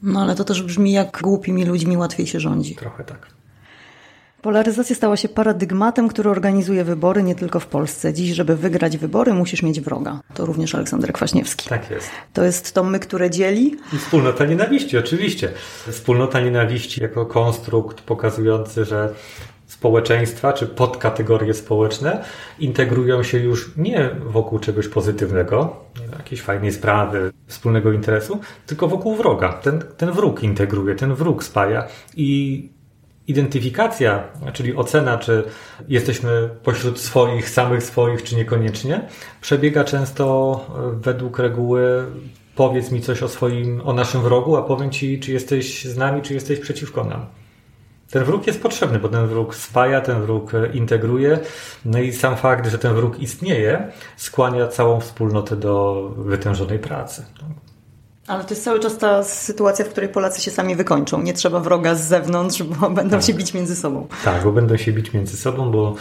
No 0.02 0.22
ale 0.22 0.36
to 0.36 0.44
też 0.44 0.63
brzmi 0.63 0.91
jak 0.91 1.22
głupimi 1.22 1.65
ludźmi 1.65 1.98
łatwiej 1.98 2.28
się 2.28 2.39
rządzi. 2.39 2.76
Trochę 2.76 3.04
tak. 3.04 3.36
Polaryzacja 4.41 4.96
stała 4.96 5.18
się 5.18 5.30
paradygmatem, 5.30 6.08
który 6.08 6.30
organizuje 6.30 6.84
wybory 6.84 7.24
nie 7.24 7.36
tylko 7.36 7.60
w 7.60 7.68
Polsce. 7.68 8.13
Dziś, 8.13 8.32
żeby 8.32 8.56
wygrać 8.56 8.98
wybory, 8.98 9.34
musisz 9.34 9.63
mieć 9.63 9.82
wroga. 9.82 10.20
To 10.34 10.46
również 10.46 10.76
Aleksander 10.76 11.13
Kwaśniewski. 11.13 11.70
Tak 11.70 11.91
jest. 11.91 12.10
To 12.34 12.44
jest 12.44 12.74
to 12.74 12.84
my, 12.84 13.00
które 13.00 13.30
dzieli? 13.30 13.78
I 13.94 13.98
wspólnota 13.98 14.46
nienawiści, 14.46 14.98
oczywiście. 14.98 15.52
Wspólnota 15.91 16.39
nienawiści 16.39 17.02
jako 17.02 17.26
konstrukt 17.26 18.02
pokazujący, 18.02 18.86
że 18.86 19.13
społeczeństwa 19.67 20.54
czy 20.54 20.67
podkategorie 20.67 21.54
społeczne 21.54 22.23
integrują 22.60 23.23
się 23.23 23.38
już 23.38 23.78
nie 23.78 24.10
wokół 24.25 24.60
czegoś 24.60 24.88
pozytywnego, 24.88 25.75
jakiejś 26.17 26.41
fajnej 26.41 26.71
sprawy, 26.71 27.32
wspólnego 27.47 27.91
interesu, 27.91 28.39
tylko 28.65 28.88
wokół 28.88 29.15
wroga. 29.15 29.54
Ten, 29.54 29.84
ten 29.97 30.12
wróg 30.12 30.43
integruje, 30.43 30.95
ten 30.95 31.15
wróg 31.15 31.43
spaja 31.43 31.88
i 32.15 32.69
identyfikacja, 33.28 34.23
czyli 34.54 34.75
ocena, 34.75 35.17
czy 35.17 35.43
jesteśmy 35.88 36.49
pośród 36.63 36.99
swoich, 36.99 37.49
samych 37.49 37.84
swoich, 37.84 38.23
czy 38.23 38.36
niekoniecznie, 38.36 39.08
przebiega 39.41 39.84
często 39.84 40.65
według 41.01 41.39
reguły 41.39 42.06
powiedz 42.56 42.91
mi 42.91 43.01
coś 43.01 43.23
o 43.23 43.28
swoim, 43.28 43.82
o 43.86 43.93
naszym 43.93 44.21
wrogu, 44.21 44.56
a 44.56 44.62
powiem 44.62 44.91
ci, 44.91 45.19
czy 45.19 45.32
jesteś 45.32 45.86
z 45.86 45.97
nami, 45.97 46.21
czy 46.21 46.34
jesteś 46.34 46.60
przeciwko 46.60 47.04
nam. 47.04 47.25
Ten 48.15 48.23
wróg 48.23 48.47
jest 48.47 48.62
potrzebny, 48.62 48.99
bo 48.99 49.10
ten 49.10 49.28
wróg 49.28 49.56
spaja, 49.56 50.01
ten 50.01 50.21
wróg 50.21 50.51
integruje. 50.73 51.39
No 51.86 51.99
i 51.99 52.13
sam 52.13 52.38
fakt, 52.38 52.67
że 52.67 52.78
ten 52.78 52.93
wróg 52.93 53.19
istnieje, 53.19 53.91
skłania 54.17 54.67
całą 54.67 54.99
wspólnotę 54.99 55.56
do 55.56 56.01
wytężonej 56.17 56.80
pracy. 56.80 57.25
Ale 58.28 58.44
to 58.44 58.50
jest 58.50 58.64
cały 58.64 58.80
czas 58.80 58.98
ta 58.98 59.24
sytuacja, 59.24 59.86
w 59.86 59.90
której 59.90 60.10
Polacy 60.10 60.42
się 60.42 60.52
sami 60.52 60.76
wykończą. 60.76 61.22
Nie 61.22 61.34
trzeba 61.34 61.60
wroga 61.60 61.96
z 61.96 62.08
zewnątrz, 62.08 62.64
bo 62.64 62.90
będą 63.00 63.18
tak. 63.18 63.26
się 63.26 63.34
bić 63.34 63.54
między 63.54 63.76
sobą. 63.76 64.08
Tak, 64.24 64.44
bo 64.44 64.52
będą 64.52 64.78
się 64.78 64.92
bić 64.92 65.14
między 65.14 65.38
sobą, 65.38 65.72
bo 65.72 65.96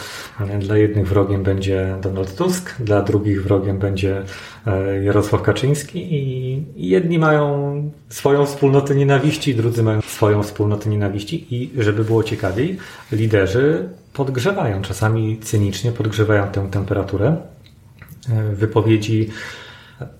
dla 0.59 0.77
jednych 0.77 1.07
wrogiem 1.07 1.43
będzie 1.43 1.97
Donald 2.01 2.35
Tusk, 2.35 2.81
dla 2.81 3.01
drugich 3.01 3.43
wrogiem 3.43 3.79
będzie 3.79 4.23
e, 4.67 5.03
Jarosław 5.03 5.41
Kaczyński 5.41 6.13
i 6.13 6.63
jedni 6.75 7.19
mają 7.19 7.91
swoją 8.09 8.45
wspólnotę 8.45 8.95
nienawiści, 8.95 9.55
drudzy 9.55 9.83
mają 9.83 10.01
swoją 10.01 10.43
wspólnotę 10.43 10.89
nienawiści 10.89 11.55
i 11.55 11.71
żeby 11.83 12.03
było 12.03 12.23
ciekawiej, 12.23 12.77
liderzy 13.11 13.89
podgrzewają, 14.13 14.81
czasami 14.81 15.39
cynicznie 15.39 15.91
podgrzewają 15.91 16.47
tę 16.47 16.67
temperaturę 16.71 17.37
e, 18.29 18.55
wypowiedzi 18.55 19.29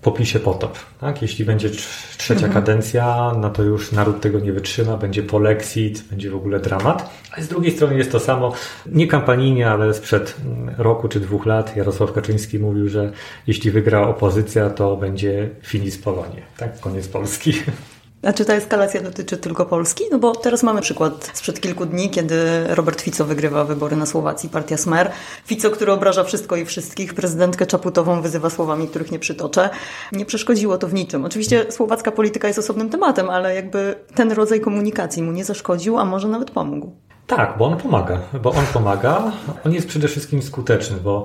popisie 0.02 0.38
potop. 0.38 0.78
Tak? 1.00 1.22
Jeśli 1.22 1.44
będzie 1.44 1.70
trzecia 2.16 2.46
mhm. 2.46 2.52
kadencja, 2.52 3.32
no 3.40 3.50
to 3.50 3.62
już 3.62 3.92
naród 3.92 4.20
tego 4.20 4.40
nie 4.40 4.52
wytrzyma, 4.52 4.96
będzie 4.96 5.22
polexit, 5.22 6.04
będzie 6.10 6.30
w 6.30 6.36
ogóle 6.36 6.60
dramat. 6.60 7.10
A 7.36 7.42
z 7.42 7.48
drugiej 7.48 7.72
strony 7.72 7.98
jest 7.98 8.12
to 8.12 8.20
samo, 8.20 8.52
nie 8.86 9.06
kampanijnie, 9.06 9.70
ale 9.70 9.94
sprzed 9.94 10.36
mm, 10.44 10.74
roku 10.78 11.08
czy 11.08 11.20
dwóch 11.20 11.46
lat 11.46 11.76
Jarosław 11.76 12.12
Kaczyński 12.12 12.58
mówił, 12.58 12.88
że 12.88 13.12
jeśli 13.46 13.70
wygra 13.70 14.08
opozycja, 14.08 14.70
to 14.70 14.96
będzie 14.96 15.50
finis 15.62 15.98
Polonie. 15.98 16.42
Tak? 16.56 16.80
Koniec 16.80 17.08
Polski. 17.08 17.52
A 18.26 18.32
czy 18.32 18.44
ta 18.44 18.54
eskalacja 18.54 19.00
dotyczy 19.00 19.36
tylko 19.36 19.66
Polski? 19.66 20.04
No 20.10 20.18
bo 20.18 20.34
teraz 20.34 20.62
mamy 20.62 20.80
przykład 20.80 21.30
sprzed 21.34 21.60
kilku 21.60 21.86
dni, 21.86 22.10
kiedy 22.10 22.36
Robert 22.68 23.00
Fico 23.00 23.24
wygrywa 23.24 23.64
wybory 23.64 23.96
na 23.96 24.06
Słowacji, 24.06 24.48
partia 24.48 24.76
Smer. 24.76 25.10
Fico, 25.44 25.70
który 25.70 25.92
obraża 25.92 26.24
wszystko 26.24 26.56
i 26.56 26.64
wszystkich, 26.64 27.14
prezydentkę 27.14 27.66
Czaputową 27.66 28.22
wyzywa 28.22 28.50
słowami, 28.50 28.88
których 28.88 29.12
nie 29.12 29.18
przytoczę. 29.18 29.70
Nie 30.12 30.26
przeszkodziło 30.26 30.78
to 30.78 30.88
w 30.88 30.94
niczym. 30.94 31.24
Oczywiście 31.24 31.66
słowacka 31.72 32.12
polityka 32.12 32.48
jest 32.48 32.58
osobnym 32.58 32.90
tematem, 32.90 33.30
ale 33.30 33.54
jakby 33.54 33.94
ten 34.14 34.32
rodzaj 34.32 34.60
komunikacji 34.60 35.22
mu 35.22 35.32
nie 35.32 35.44
zaszkodził, 35.44 35.98
a 35.98 36.04
może 36.04 36.28
nawet 36.28 36.50
pomógł. 36.50 36.92
Tak, 37.26 37.54
bo 37.58 37.64
on 37.64 37.76
pomaga, 37.76 38.20
bo 38.42 38.50
on 38.50 38.66
pomaga. 38.72 39.32
On 39.66 39.72
jest 39.72 39.86
przede 39.86 40.08
wszystkim 40.08 40.42
skuteczny, 40.42 40.96
bo 40.96 41.24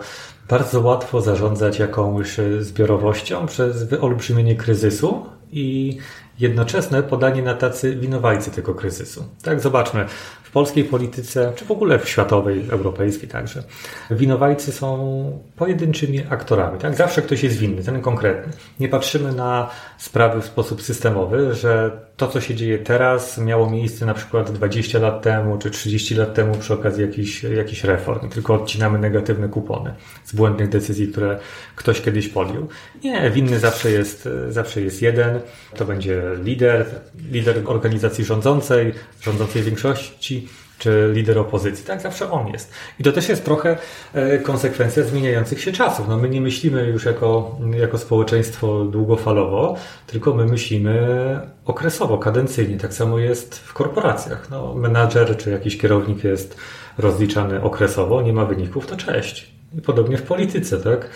bardzo 0.49 0.81
łatwo 0.81 1.21
zarządzać 1.21 1.79
jakąś 1.79 2.37
zbiorowością 2.59 3.45
przez 3.45 3.83
wyolbrzymienie 3.83 4.55
kryzysu 4.55 5.25
i 5.51 5.97
jednoczesne 6.41 7.03
podanie 7.03 7.41
na 7.41 7.53
tacy 7.53 7.95
winowajcy 7.95 8.51
tego 8.51 8.75
kryzysu. 8.75 9.23
Tak, 9.43 9.59
zobaczmy, 9.59 10.05
w 10.43 10.51
polskiej 10.51 10.83
polityce, 10.83 11.53
czy 11.55 11.65
w 11.65 11.71
ogóle 11.71 11.99
w 11.99 12.09
światowej, 12.09 12.69
europejskiej 12.69 13.29
także, 13.29 13.63
winowajcy 14.11 14.71
są 14.71 15.39
pojedynczymi 15.55 16.23
aktorami. 16.29 16.79
Tak? 16.79 16.95
Zawsze 16.95 17.21
ktoś 17.21 17.43
jest 17.43 17.57
winny, 17.57 17.83
ten 17.83 18.01
konkretny. 18.01 18.53
Nie 18.79 18.89
patrzymy 18.89 19.31
na 19.31 19.69
sprawy 19.97 20.41
w 20.41 20.45
sposób 20.45 20.81
systemowy, 20.81 21.55
że 21.55 21.91
to, 22.21 22.27
co 22.27 22.41
się 22.41 22.55
dzieje 22.55 22.77
teraz, 22.77 23.37
miało 23.37 23.69
miejsce 23.69 24.05
na 24.05 24.13
przykład 24.13 24.51
20 24.51 24.99
lat 24.99 25.21
temu, 25.21 25.57
czy 25.57 25.71
30 25.71 26.15
lat 26.15 26.33
temu 26.33 26.55
przy 26.55 26.73
okazji 26.73 27.01
jakichś, 27.01 27.43
jakichś 27.43 27.83
reform. 27.83 28.29
Tylko 28.29 28.53
odcinamy 28.53 28.99
negatywne 28.99 29.49
kupony 29.49 29.93
z 30.25 30.33
błędnych 30.33 30.69
decyzji, 30.69 31.07
które 31.07 31.39
ktoś 31.75 32.01
kiedyś 32.01 32.27
podjął. 32.27 32.67
Nie, 33.03 33.31
winny 33.31 33.59
zawsze 33.59 33.91
jest, 33.91 34.29
zawsze 34.49 34.81
jest 34.81 35.01
jeden. 35.01 35.39
To 35.75 35.85
będzie 35.85 36.21
lider, 36.43 36.85
lider 37.31 37.61
organizacji 37.65 38.25
rządzącej, 38.25 38.93
rządzącej 39.21 39.63
większości, 39.63 40.47
czy 40.81 41.11
lider 41.13 41.39
opozycji. 41.39 41.85
Tak, 41.85 42.01
zawsze 42.01 42.31
on 42.31 42.47
jest. 42.47 42.73
I 42.99 43.03
to 43.03 43.11
też 43.11 43.29
jest 43.29 43.45
trochę 43.45 43.77
e, 44.13 44.37
konsekwencja 44.37 45.03
zmieniających 45.03 45.61
się 45.61 45.71
czasów. 45.71 46.07
No 46.07 46.17
my 46.17 46.29
nie 46.29 46.41
myślimy 46.41 46.87
już 46.87 47.05
jako, 47.05 47.59
jako 47.79 47.97
społeczeństwo 47.97 48.85
długofalowo, 48.85 49.75
tylko 50.07 50.33
my 50.33 50.45
myślimy 50.45 51.39
okresowo, 51.65 52.17
kadencyjnie. 52.17 52.77
Tak 52.77 52.93
samo 52.93 53.19
jest 53.19 53.59
w 53.59 53.73
korporacjach. 53.73 54.49
No, 54.49 54.75
menadżer 54.75 55.37
czy 55.37 55.51
jakiś 55.51 55.77
kierownik 55.77 56.23
jest 56.23 56.57
rozliczany 56.97 57.63
okresowo, 57.63 58.21
nie 58.21 58.33
ma 58.33 58.45
wyników, 58.45 58.87
to 58.87 58.97
cześć. 58.97 59.51
I 59.77 59.81
podobnie 59.81 60.17
w 60.17 60.23
polityce, 60.23 60.77
tak? 60.77 61.09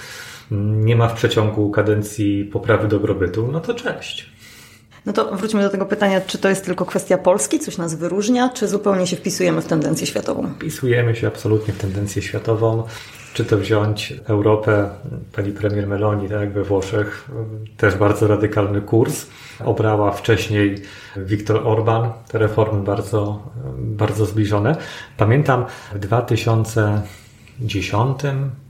Nie 0.51 0.95
ma 0.95 1.07
w 1.07 1.13
przeciągu 1.13 1.71
kadencji 1.71 2.45
poprawy 2.45 2.87
dobrobytu, 2.87 3.49
no 3.51 3.59
to 3.59 3.73
cześć. 3.73 4.34
No 5.05 5.13
to 5.13 5.35
wróćmy 5.35 5.61
do 5.61 5.69
tego 5.69 5.85
pytania, 5.85 6.21
czy 6.21 6.37
to 6.37 6.49
jest 6.49 6.65
tylko 6.65 6.85
kwestia 6.85 7.17
Polski, 7.17 7.59
coś 7.59 7.77
nas 7.77 7.95
wyróżnia, 7.95 8.49
czy 8.49 8.67
zupełnie 8.67 9.07
się 9.07 9.15
wpisujemy 9.15 9.61
w 9.61 9.65
tendencję 9.65 10.07
światową? 10.07 10.49
Wpisujemy 10.55 11.15
się 11.15 11.27
absolutnie 11.27 11.73
w 11.73 11.77
tendencję 11.77 12.21
światową. 12.21 12.83
Czy 13.33 13.45
to 13.45 13.57
wziąć 13.57 14.13
Europę, 14.25 14.89
pani 15.35 15.51
premier 15.51 15.87
Meloni, 15.87 16.29
tak 16.29 16.53
we 16.53 16.63
Włoszech, 16.63 17.29
też 17.77 17.95
bardzo 17.95 18.27
radykalny 18.27 18.81
kurs. 18.81 19.25
Obrała 19.65 20.11
wcześniej 20.11 20.81
Viktor 21.17 21.67
Orban, 21.67 22.09
te 22.31 22.37
reformy 22.37 22.83
bardzo, 22.83 23.43
bardzo 23.77 24.25
zbliżone. 24.25 24.75
Pamiętam 25.17 25.65
w 25.93 25.99
2010, 25.99 28.19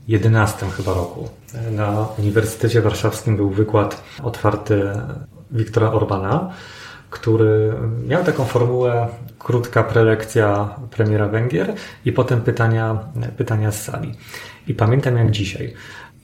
11 0.08 0.66
chyba 0.76 0.94
roku 0.94 1.28
na 1.70 2.08
Uniwersytecie 2.18 2.82
Warszawskim 2.82 3.36
był 3.36 3.50
wykład 3.50 4.02
otwarty 4.22 4.90
Wiktora 5.50 5.92
Orbana, 5.92 6.52
który 7.10 7.72
miał 8.06 8.24
taką 8.24 8.44
formułę 8.44 9.08
krótka 9.38 9.82
prelekcja 9.82 10.76
premiera 10.90 11.28
Węgier 11.28 11.74
i 12.04 12.12
potem 12.12 12.40
pytania, 12.40 12.98
pytania 13.36 13.72
z 13.72 13.82
sali. 13.82 14.14
I 14.68 14.74
pamiętam 14.74 15.16
jak 15.16 15.30
dzisiaj. 15.30 15.74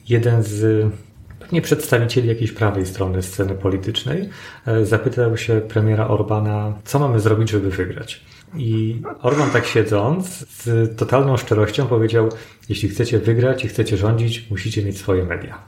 Jeden 0.09 0.43
z 0.43 0.91
pewnie 1.39 1.61
przedstawicieli 1.61 2.27
jakiejś 2.27 2.51
prawej 2.51 2.85
strony 2.85 3.21
sceny 3.21 3.55
politycznej 3.55 4.29
e, 4.65 4.85
zapytał 4.85 5.37
się 5.37 5.61
premiera 5.61 6.07
Orbana, 6.07 6.73
co 6.85 6.99
mamy 6.99 7.19
zrobić, 7.19 7.49
żeby 7.49 7.69
wygrać. 7.69 8.21
I 8.57 9.01
Orban 9.21 9.49
tak 9.49 9.65
siedząc, 9.65 10.27
z 10.49 10.97
totalną 10.97 11.37
szczerością 11.37 11.87
powiedział, 11.87 12.29
jeśli 12.69 12.89
chcecie 12.89 13.19
wygrać 13.19 13.65
i 13.65 13.67
chcecie 13.67 13.97
rządzić, 13.97 14.49
musicie 14.49 14.85
mieć 14.85 14.97
swoje 14.97 15.23
media. 15.23 15.59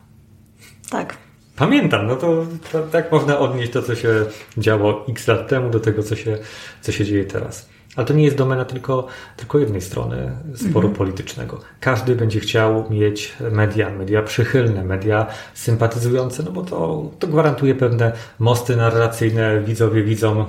Tak. 0.90 1.25
Pamiętam, 1.56 2.08
no 2.08 2.16
to, 2.16 2.46
tak 2.92 3.12
można 3.12 3.40
odnieść 3.40 3.72
to, 3.72 3.82
co 3.82 3.96
się 3.96 4.26
działo 4.58 5.06
x 5.10 5.28
lat 5.28 5.48
temu 5.48 5.70
do 5.70 5.80
tego, 5.80 6.04
co 6.04 6.16
się, 6.16 6.38
co 6.82 6.92
się 6.92 7.06
dzieje 7.06 7.26
teraz. 7.26 7.70
Ale 7.96 8.06
to 8.06 8.14
nie 8.14 8.24
jest 8.24 8.38
domena 8.38 8.66
tylko, 8.66 9.08
tylko 9.38 9.60
jednej 9.60 9.82
strony 9.82 10.32
sporu 10.56 10.88
mhm. 10.88 10.94
politycznego. 10.94 11.62
Każdy 11.80 12.16
będzie 12.16 12.40
chciał 12.40 12.90
mieć 12.90 13.34
media, 13.52 13.90
media 13.90 14.22
przychylne, 14.22 14.84
media 14.84 15.26
sympatyzujące, 15.54 16.44
no 16.44 16.52
bo 16.52 16.62
to, 16.64 17.12
to 17.20 17.28
gwarantuje 17.28 17.76
pewne 17.76 18.12
mosty 18.40 18.76
narracyjne. 18.76 19.62
Widzowie 19.62 20.04
widzą, 20.04 20.46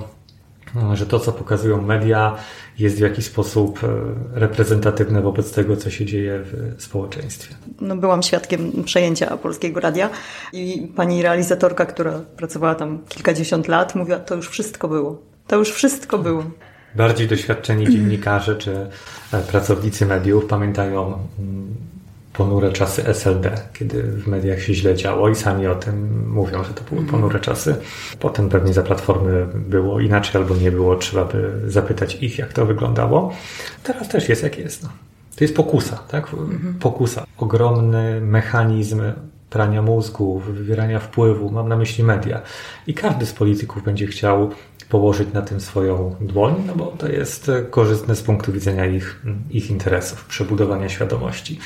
że 0.93 1.05
to, 1.05 1.19
co 1.19 1.31
pokazują 1.31 1.81
media, 1.81 2.35
jest 2.79 2.97
w 2.97 2.99
jakiś 2.99 3.25
sposób 3.25 3.83
e, 3.83 3.87
reprezentatywne 4.39 5.21
wobec 5.21 5.51
tego, 5.51 5.77
co 5.77 5.89
się 5.89 6.05
dzieje 6.05 6.39
w 6.43 6.75
społeczeństwie. 6.83 7.55
No, 7.81 7.95
byłam 7.95 8.23
świadkiem 8.23 8.83
przejęcia 8.83 9.37
Polskiego 9.37 9.79
Radia 9.79 10.09
i 10.53 10.91
pani 10.95 11.21
realizatorka, 11.21 11.85
która 11.85 12.21
pracowała 12.37 12.75
tam 12.75 12.99
kilkadziesiąt 13.09 13.67
lat, 13.67 13.95
mówiła, 13.95 14.19
to 14.19 14.35
już 14.35 14.49
wszystko 14.49 14.87
było. 14.87 15.21
To 15.47 15.55
już 15.55 15.71
wszystko 15.71 16.17
było. 16.17 16.43
Bardziej 16.95 17.27
doświadczeni 17.27 17.89
dziennikarze 17.89 18.55
czy 18.55 18.89
e, 19.33 19.41
pracownicy 19.41 20.05
mediów 20.05 20.45
pamiętają 20.45 21.27
mm, 21.39 21.75
ponure 22.37 22.71
czasy 22.71 23.03
SLD, 23.07 23.51
kiedy 23.73 24.03
w 24.03 24.27
mediach 24.27 24.61
się 24.61 24.73
źle 24.73 24.95
działo 24.95 25.29
i 25.29 25.35
sami 25.35 25.67
o 25.67 25.75
tym 25.75 26.27
mówią, 26.29 26.63
że 26.63 26.73
to 26.73 26.83
były 26.83 27.01
mhm. 27.01 27.07
ponure 27.07 27.39
czasy. 27.39 27.75
Potem 28.19 28.49
pewnie 28.49 28.73
za 28.73 28.83
platformy 28.83 29.47
było 29.55 29.99
inaczej 29.99 30.41
albo 30.41 30.55
nie 30.55 30.71
było, 30.71 30.95
trzeba 30.95 31.25
by 31.25 31.61
zapytać 31.67 32.15
ich, 32.15 32.37
jak 32.37 32.53
to 32.53 32.65
wyglądało. 32.65 33.33
Teraz 33.83 34.09
też 34.09 34.29
jest 34.29 34.43
jak 34.43 34.57
jest. 34.59 34.83
No. 34.83 34.89
To 35.35 35.43
jest 35.43 35.55
pokusa, 35.55 36.03
tak? 36.07 36.33
Mhm. 36.33 36.73
Pokusa. 36.79 37.25
Ogromny 37.37 38.21
mechanizm 38.21 39.01
prania 39.49 39.81
mózgu, 39.81 40.39
wywierania 40.39 40.99
wpływu, 40.99 41.49
mam 41.49 41.69
na 41.69 41.77
myśli 41.77 42.03
media. 42.03 42.41
I 42.87 42.93
każdy 42.93 43.25
z 43.25 43.33
polityków 43.33 43.83
będzie 43.83 44.07
chciał 44.07 44.51
położyć 44.89 45.33
na 45.33 45.41
tym 45.41 45.61
swoją 45.61 46.15
dłoń, 46.21 46.63
no 46.67 46.75
bo 46.75 46.85
to 46.85 47.07
jest 47.07 47.51
korzystne 47.69 48.15
z 48.15 48.21
punktu 48.21 48.51
widzenia 48.51 48.85
ich, 48.85 49.21
ich 49.49 49.69
interesów, 49.69 50.25
przebudowania 50.25 50.89
świadomości. 50.89 51.59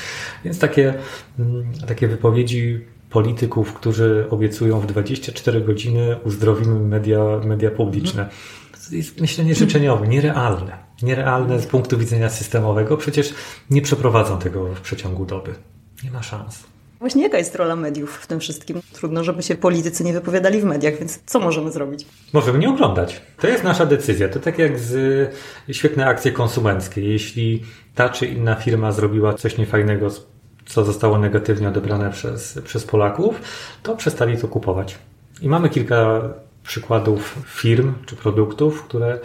Więc 0.44 0.58
takie, 0.58 0.94
mm, 1.38 1.72
takie 1.88 2.08
wypowiedzi 2.08 2.84
polityków, 3.10 3.72
którzy 3.72 4.26
obiecują 4.30 4.80
w 4.80 4.86
24 4.86 5.60
godziny 5.60 6.16
uzdrowimy 6.24 6.80
media, 6.80 7.20
media 7.44 7.70
publiczne. 7.70 8.28
To 8.88 8.96
jest 8.96 9.20
myślenie 9.20 9.54
życzeniowe, 9.54 10.08
nierealne. 10.08 10.78
Nierealne 11.02 11.60
z 11.60 11.66
punktu 11.66 11.98
widzenia 11.98 12.30
systemowego. 12.30 12.96
Przecież 12.96 13.34
nie 13.70 13.82
przeprowadzą 13.82 14.38
tego 14.38 14.74
w 14.74 14.80
przeciągu 14.80 15.24
doby. 15.24 15.54
Nie 16.04 16.10
ma 16.10 16.22
szans. 16.22 16.71
Właśnie 17.02 17.22
jaka 17.22 17.38
jest 17.38 17.54
rola 17.54 17.76
mediów 17.76 18.16
w 18.16 18.26
tym 18.26 18.40
wszystkim? 18.40 18.80
Trudno, 18.92 19.24
żeby 19.24 19.42
się 19.42 19.54
politycy 19.54 20.04
nie 20.04 20.12
wypowiadali 20.12 20.60
w 20.60 20.64
mediach, 20.64 20.98
więc 20.98 21.20
co 21.26 21.40
możemy 21.40 21.72
zrobić? 21.72 22.06
Możemy 22.32 22.58
nie 22.58 22.68
oglądać. 22.68 23.22
To 23.40 23.46
jest 23.46 23.64
nasza 23.64 23.86
decyzja. 23.86 24.28
To 24.28 24.40
tak 24.40 24.58
jak 24.58 24.78
z 24.78 25.30
świetne 25.70 26.06
akcje 26.06 26.32
konsumenckie. 26.32 27.00
Jeśli 27.00 27.62
ta 27.94 28.08
czy 28.08 28.26
inna 28.26 28.54
firma 28.54 28.92
zrobiła 28.92 29.34
coś 29.34 29.58
niefajnego, 29.58 30.08
co 30.66 30.84
zostało 30.84 31.18
negatywnie 31.18 31.68
odebrane 31.68 32.10
przez, 32.10 32.58
przez 32.64 32.84
Polaków, 32.84 33.40
to 33.82 33.96
przestali 33.96 34.38
to 34.38 34.48
kupować. 34.48 34.98
I 35.40 35.48
mamy 35.48 35.68
kilka 35.68 36.20
przykładów 36.64 37.38
firm 37.46 37.94
czy 38.06 38.16
produktów, 38.16 38.82
które 38.82 39.18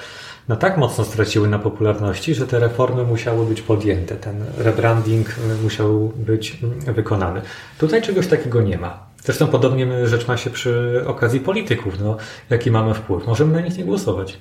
no 0.47 0.55
tak 0.55 0.77
mocno 0.77 1.05
straciły 1.05 1.47
na 1.47 1.59
popularności, 1.59 2.35
że 2.35 2.47
te 2.47 2.59
reformy 2.59 3.03
musiały 3.03 3.45
być 3.45 3.61
podjęte, 3.61 4.15
ten 4.15 4.45
rebranding 4.57 5.35
musiał 5.63 6.13
być 6.15 6.57
wykonany. 6.85 7.41
Tutaj 7.77 8.01
czegoś 8.01 8.27
takiego 8.27 8.61
nie 8.61 8.77
ma. 8.77 9.07
Zresztą 9.23 9.47
podobnie 9.47 10.07
rzecz 10.07 10.27
ma 10.27 10.37
się 10.37 10.49
przy 10.49 11.03
okazji 11.07 11.39
polityków. 11.39 11.99
No, 11.99 12.17
jaki 12.49 12.71
mamy 12.71 12.93
wpływ? 12.93 13.27
Możemy 13.27 13.53
na 13.53 13.61
nich 13.61 13.77
nie 13.77 13.83
głosować. 13.83 14.37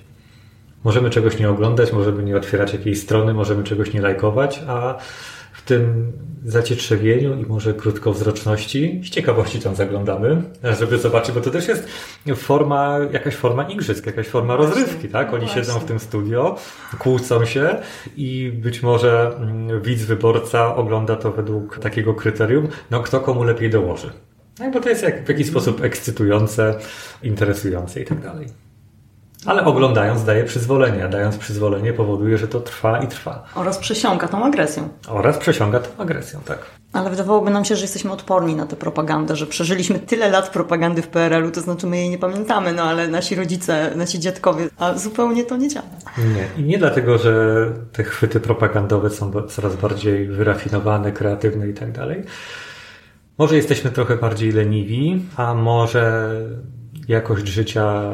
Możemy 0.84 1.10
czegoś 1.10 1.38
nie 1.38 1.50
oglądać, 1.50 1.92
możemy 1.92 2.22
nie 2.22 2.36
otwierać 2.36 2.72
jakiejś 2.72 3.02
strony, 3.02 3.34
możemy 3.34 3.64
czegoś 3.64 3.92
nie 3.92 4.00
lajkować, 4.00 4.60
a 4.68 4.98
tym 5.62 6.12
zacietrzewieniu 6.44 7.40
i 7.40 7.46
może 7.46 7.74
krótkowzroczności 7.74 9.00
z 9.04 9.10
ciekawości 9.10 9.60
tam 9.60 9.74
zaglądamy, 9.74 10.42
żeby 10.78 10.98
zobaczyć, 10.98 11.34
bo 11.34 11.40
to 11.40 11.50
też 11.50 11.68
jest 11.68 11.88
forma, 12.36 12.98
jakaś 13.12 13.34
forma 13.34 13.62
igrzysk, 13.62 14.06
jakaś 14.06 14.26
forma 14.28 14.56
rozrywki, 14.56 15.08
tak? 15.08 15.34
Oni 15.34 15.44
Właśnie. 15.44 15.64
siedzą 15.64 15.80
w 15.80 15.84
tym 15.84 15.98
studio, 15.98 16.56
kłócą 16.98 17.44
się 17.44 17.76
i 18.16 18.52
być 18.62 18.82
może 18.82 19.36
mm, 19.36 19.82
widz, 19.82 20.02
wyborca 20.02 20.76
ogląda 20.76 21.16
to 21.16 21.32
według 21.32 21.78
takiego 21.78 22.14
kryterium, 22.14 22.68
no 22.90 23.00
kto 23.00 23.20
komu 23.20 23.44
lepiej 23.44 23.70
dołoży. 23.70 24.10
No 24.58 24.70
bo 24.70 24.80
to 24.80 24.88
jest 24.88 25.02
jak, 25.02 25.24
w 25.24 25.28
jakiś 25.28 25.46
sposób 25.46 25.84
ekscytujące, 25.84 26.78
interesujące 27.22 28.00
i 28.00 28.04
tak 28.04 28.20
dalej. 28.20 28.65
Ale 29.46 29.64
oglądając 29.64 30.24
daje 30.24 30.44
przyzwolenie, 30.44 31.04
a 31.04 31.08
dając 31.08 31.36
przyzwolenie 31.36 31.92
powoduje, 31.92 32.38
że 32.38 32.48
to 32.48 32.60
trwa 32.60 32.98
i 32.98 33.08
trwa. 33.08 33.44
Oraz 33.54 33.78
przesiąka 33.78 34.28
tą 34.28 34.44
agresją. 34.44 34.88
Oraz 35.08 35.38
przesiąga 35.38 35.80
tą 35.80 36.02
agresją, 36.02 36.40
tak. 36.44 36.58
Ale 36.92 37.10
wydawałoby 37.10 37.50
nam 37.50 37.64
się, 37.64 37.76
że 37.76 37.82
jesteśmy 37.82 38.12
odporni 38.12 38.56
na 38.56 38.66
tę 38.66 38.76
propagandę, 38.76 39.36
że 39.36 39.46
przeżyliśmy 39.46 39.98
tyle 39.98 40.30
lat 40.30 40.50
propagandy 40.50 41.02
w 41.02 41.08
PRL-u, 41.08 41.50
to 41.50 41.60
znaczy 41.60 41.86
my 41.86 41.96
jej 41.96 42.10
nie 42.10 42.18
pamiętamy, 42.18 42.72
no 42.72 42.82
ale 42.82 43.08
nasi 43.08 43.34
rodzice, 43.34 43.92
nasi 43.96 44.20
dziadkowie, 44.20 44.68
a 44.78 44.94
zupełnie 44.94 45.44
to 45.44 45.56
nie 45.56 45.68
działa. 45.68 45.86
Nie. 46.18 46.62
I 46.64 46.66
nie 46.66 46.78
dlatego, 46.78 47.18
że 47.18 47.66
te 47.92 48.04
chwyty 48.04 48.40
propagandowe 48.40 49.10
są 49.10 49.32
coraz 49.48 49.76
bardziej 49.76 50.26
wyrafinowane, 50.28 51.12
kreatywne 51.12 51.68
i 51.68 51.74
tak 51.74 51.92
dalej. 51.92 52.24
Może 53.38 53.56
jesteśmy 53.56 53.90
trochę 53.90 54.16
bardziej 54.16 54.52
leniwi, 54.52 55.22
a 55.36 55.54
może 55.54 56.32
jakość 57.08 57.48
życia 57.48 58.10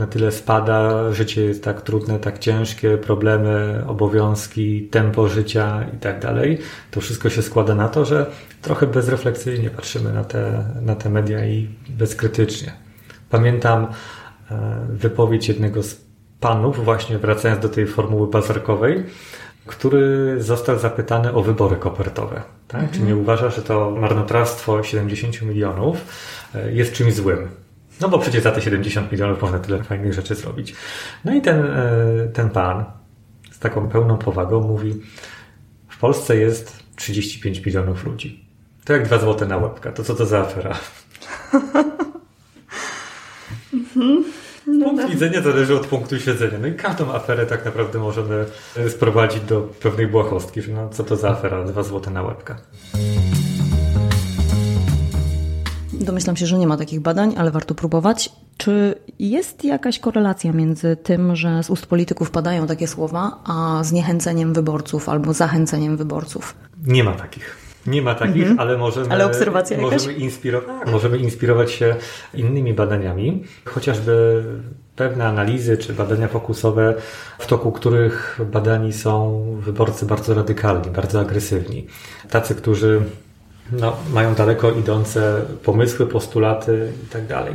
na 0.00 0.06
tyle 0.06 0.32
spada, 0.32 1.12
życie 1.12 1.42
jest 1.42 1.64
tak 1.64 1.82
trudne, 1.82 2.18
tak 2.18 2.38
ciężkie, 2.38 2.98
problemy, 2.98 3.84
obowiązki, 3.86 4.88
tempo 4.88 5.28
życia 5.28 5.86
i 5.94 5.98
tak 5.98 6.20
dalej. 6.20 6.58
To 6.90 7.00
wszystko 7.00 7.30
się 7.30 7.42
składa 7.42 7.74
na 7.74 7.88
to, 7.88 8.04
że 8.04 8.26
trochę 8.62 8.86
bezrefleksyjnie 8.86 9.70
patrzymy 9.70 10.12
na 10.12 10.24
te, 10.24 10.64
na 10.82 10.94
te 10.94 11.10
media 11.10 11.46
i 11.46 11.68
bezkrytycznie. 11.88 12.72
Pamiętam 13.30 13.86
e, 14.50 14.86
wypowiedź 14.88 15.48
jednego 15.48 15.82
z 15.82 16.00
panów, 16.40 16.84
właśnie 16.84 17.18
wracając 17.18 17.62
do 17.62 17.68
tej 17.68 17.86
formuły 17.86 18.28
bazarkowej, 18.28 19.04
który 19.66 20.36
został 20.42 20.78
zapytany 20.78 21.32
o 21.32 21.42
wybory 21.42 21.76
kopertowe. 21.76 22.42
Tak? 22.68 22.80
Mhm. 22.80 22.98
Czy 22.98 23.06
nie 23.06 23.16
uważa, 23.16 23.50
że 23.50 23.62
to 23.62 23.90
marnotrawstwo 23.90 24.82
70 24.82 25.42
milionów 25.42 25.96
e, 26.54 26.72
jest 26.72 26.92
czymś 26.92 27.14
złym? 27.14 27.48
No 28.00 28.08
bo 28.08 28.18
przecież 28.18 28.42
za 28.42 28.52
te 28.52 28.62
70 28.62 29.12
milionów 29.12 29.42
można 29.42 29.58
tyle 29.58 29.84
fajnych 29.84 30.12
rzeczy 30.12 30.34
zrobić. 30.34 30.74
No 31.24 31.34
i 31.34 31.42
ten, 31.42 31.64
e, 31.64 32.28
ten 32.32 32.50
pan 32.50 32.84
z 33.50 33.58
taką 33.58 33.88
pełną 33.88 34.18
powagą 34.18 34.60
mówi, 34.60 35.00
w 35.88 35.98
Polsce 35.98 36.36
jest 36.36 36.82
35 36.96 37.66
milionów 37.66 38.04
ludzi. 38.04 38.44
To 38.84 38.92
jak 38.92 39.04
dwa 39.04 39.18
złote 39.18 39.46
na 39.46 39.56
łebka. 39.56 39.92
To 39.92 40.04
co 40.04 40.14
to 40.14 40.26
za 40.26 40.40
afera? 40.40 40.78
Mhm. 43.74 44.24
No 44.66 44.84
Punkt 44.84 45.02
tak. 45.02 45.10
widzenia 45.10 45.42
zależy 45.42 45.76
od 45.76 45.86
punktu 45.86 46.20
siedzenia. 46.20 46.58
No 46.60 46.66
i 46.66 46.74
każdą 46.74 47.12
aferę 47.12 47.46
tak 47.46 47.64
naprawdę 47.64 47.98
możemy 47.98 48.46
sprowadzić 48.88 49.42
do 49.42 49.60
pewnej 49.60 50.06
błahostki, 50.06 50.62
że 50.62 50.72
no 50.72 50.88
co 50.88 51.04
to 51.04 51.16
za 51.16 51.30
afera, 51.30 51.64
dwa 51.64 51.82
złote 51.82 52.10
na 52.10 52.22
łebka. 52.22 52.56
Domyślam 56.00 56.36
się, 56.36 56.46
że 56.46 56.58
nie 56.58 56.66
ma 56.66 56.76
takich 56.76 57.00
badań, 57.00 57.34
ale 57.38 57.50
warto 57.50 57.74
próbować. 57.74 58.32
Czy 58.56 58.94
jest 59.18 59.64
jakaś 59.64 59.98
korelacja 59.98 60.52
między 60.52 60.96
tym, 60.96 61.36
że 61.36 61.62
z 61.62 61.70
ust 61.70 61.86
polityków 61.86 62.30
padają 62.30 62.66
takie 62.66 62.86
słowa, 62.86 63.38
a 63.44 63.84
zniechęceniem 63.84 64.52
wyborców 64.52 65.08
albo 65.08 65.32
zachęceniem 65.32 65.96
wyborców? 65.96 66.54
Nie 66.86 67.04
ma 67.04 67.12
takich. 67.12 67.56
Nie 67.86 68.02
ma 68.02 68.14
takich, 68.14 68.42
mhm. 68.42 68.60
ale 68.60 68.78
możemy, 68.78 69.10
ale 69.10 69.26
obserwacja 69.26 69.78
możemy, 69.80 70.12
inspirować, 70.12 70.90
możemy 70.90 71.18
inspirować 71.18 71.70
się 71.70 71.96
innymi 72.34 72.74
badaniami, 72.74 73.44
chociażby 73.64 74.44
pewne 74.96 75.26
analizy 75.26 75.76
czy 75.76 75.92
badania 75.92 76.28
fokusowe, 76.28 76.94
w 77.38 77.46
toku 77.46 77.72
których 77.72 78.40
badani 78.52 78.92
są 78.92 79.44
wyborcy 79.60 80.06
bardzo 80.06 80.34
radykalni, 80.34 80.90
bardzo 80.90 81.20
agresywni. 81.20 81.86
Tacy, 82.30 82.54
którzy 82.54 83.02
no, 83.72 83.96
mają 84.12 84.34
daleko 84.34 84.72
idące 84.72 85.42
pomysły, 85.64 86.06
postulaty 86.06 86.92
i 87.04 87.06
tak 87.06 87.26
dalej. 87.26 87.54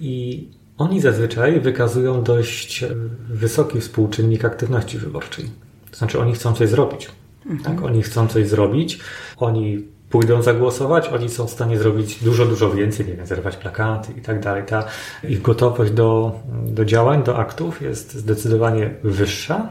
I 0.00 0.48
oni 0.78 1.00
zazwyczaj 1.00 1.60
wykazują 1.60 2.22
dość 2.22 2.84
wysoki 3.28 3.80
współczynnik 3.80 4.44
aktywności 4.44 4.98
wyborczej. 4.98 5.50
To 5.90 5.96
znaczy, 5.96 6.20
oni 6.20 6.32
chcą 6.32 6.52
coś 6.52 6.68
zrobić. 6.68 7.10
Mhm. 7.46 7.76
Tak? 7.76 7.84
Oni 7.84 8.02
chcą 8.02 8.28
coś 8.28 8.48
zrobić, 8.48 9.00
oni 9.36 9.84
pójdą 10.10 10.42
zagłosować, 10.42 11.08
oni 11.08 11.28
są 11.28 11.46
w 11.46 11.50
stanie 11.50 11.78
zrobić 11.78 12.24
dużo, 12.24 12.46
dużo 12.46 12.70
więcej, 12.70 13.06
nie 13.06 13.14
wiem, 13.14 13.26
zerwać 13.26 13.56
plakaty 13.56 14.12
i 14.12 14.20
tak 14.20 14.40
dalej. 14.40 14.64
Ta 14.66 14.84
ich 15.28 15.42
gotowość 15.42 15.92
do, 15.92 16.40
do 16.66 16.84
działań, 16.84 17.22
do 17.22 17.38
aktów 17.38 17.82
jest 17.82 18.14
zdecydowanie 18.14 18.94
wyższa 19.02 19.68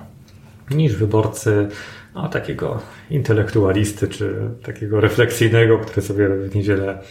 niż 0.72 0.96
wyborcy 0.96 1.67
no, 2.15 2.30
takiego 2.30 2.80
intelektualisty 3.10 4.08
czy 4.08 4.36
takiego 4.63 5.02
refleksyjnego, 5.02 5.80
który 5.80 6.02
sobie 6.02 6.30
w 6.30 6.56
niedzielę 6.56 7.02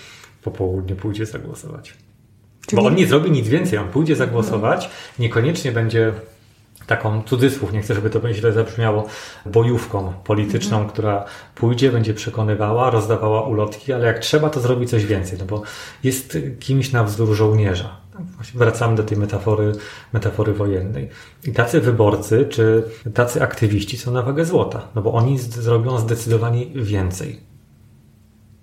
po 0.43 0.51
południu 0.51 0.97
pójdzie 0.97 1.27
zagłosować. 1.27 1.95
Czyli... 2.67 2.83
Bo 2.83 2.89
on 2.89 2.95
nie 2.95 3.07
zrobi 3.07 3.31
nic 3.31 3.49
więcej, 3.49 3.79
on 3.79 3.89
pójdzie 3.89 4.17
zagłosować, 4.17 4.91
niekoniecznie 5.19 5.73
będzie 5.73 6.13
taką 6.87 7.23
cudzysłów, 7.23 7.73
nie 7.73 7.83
chcę, 7.83 7.95
żeby 7.95 8.11
to 8.11 8.33
źle 8.33 8.53
zabrzmiało, 8.53 9.07
bojówką 9.47 10.13
polityczną, 10.25 10.77
mhm. 10.77 10.93
która 10.93 11.25
pójdzie, 11.55 11.93
będzie 11.93 12.15
przekonywała, 12.15 12.91
rozdawała 12.91 13.43
ulotki, 13.43 13.93
ale 13.93 14.07
jak 14.07 14.19
trzeba, 14.19 14.51
to 14.51 14.61
zrobi 14.61 14.87
coś 14.87 15.07
więcej, 15.07 15.39
no 15.39 15.45
bo 15.45 15.63
jest 16.05 16.39
kimś 16.61 16.93
na 16.93 17.05
wzór 17.05 17.35
żołnierza. 17.35 18.03
Wracamy 18.55 18.97
do 18.97 19.03
tej 19.03 19.19
metafory, 19.19 19.73
metafory 20.13 20.53
wojennej. 20.53 21.09
I 21.45 21.53
tacy 21.53 21.81
wyborcy, 21.81 22.47
czy 22.51 22.85
tacy 23.15 23.43
aktywiści 23.43 23.97
są 23.97 24.13
na 24.13 24.23
wagę 24.23 24.45
złota, 24.45 24.89
no 24.95 25.03
bo 25.03 25.13
oni 25.13 25.39
zrobią 25.39 25.99
zdecydowanie 25.99 26.67
więcej. 26.67 27.52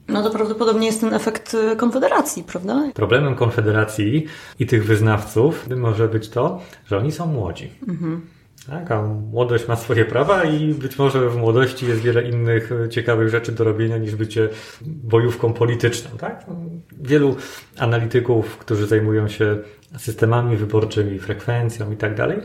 No 0.10 0.24
to 0.24 0.30
prawdopodobnie 0.30 0.88
jest 0.88 1.02
ten 1.02 1.14
efekt 1.14 1.54
y, 1.54 1.76
Konfederacji, 1.76 2.44
prawda? 2.44 2.92
Problemem 2.94 3.36
Konfederacji 3.36 4.26
i 4.60 4.66
tych 4.66 4.86
wyznawców 4.86 5.68
może 5.78 6.08
być 6.08 6.30
to, 6.30 6.62
że 6.86 6.98
oni 6.98 7.12
są 7.12 7.26
młodzi. 7.26 7.70
Mhm. 7.88 8.22
Tak, 8.70 8.92
a 8.92 9.02
młodość 9.02 9.68
ma 9.68 9.76
swoje 9.76 10.06
prawa 10.06 10.44
i 10.44 10.74
być 10.74 10.98
może 10.98 11.30
w 11.30 11.38
młodości 11.38 11.88
jest 11.88 12.02
wiele 12.02 12.30
innych 12.30 12.72
e, 12.72 12.90
ciekawych 12.90 13.30
rzeczy 13.30 13.52
do 13.52 13.64
robienia 13.64 13.98
niż 13.98 14.16
bycie 14.16 14.50
bojówką 14.82 15.54
polityczną. 15.54 16.18
Tak? 16.18 16.46
Wielu 16.92 17.36
analityków, 17.78 18.58
którzy 18.58 18.88
zajmują 18.88 19.28
się 19.28 19.58
systemami 19.98 20.58
wyborczymi, 20.58 21.20
frekwencją 21.20 21.92
i 21.92 21.98
tak 21.98 22.16
dalej, 22.16 22.38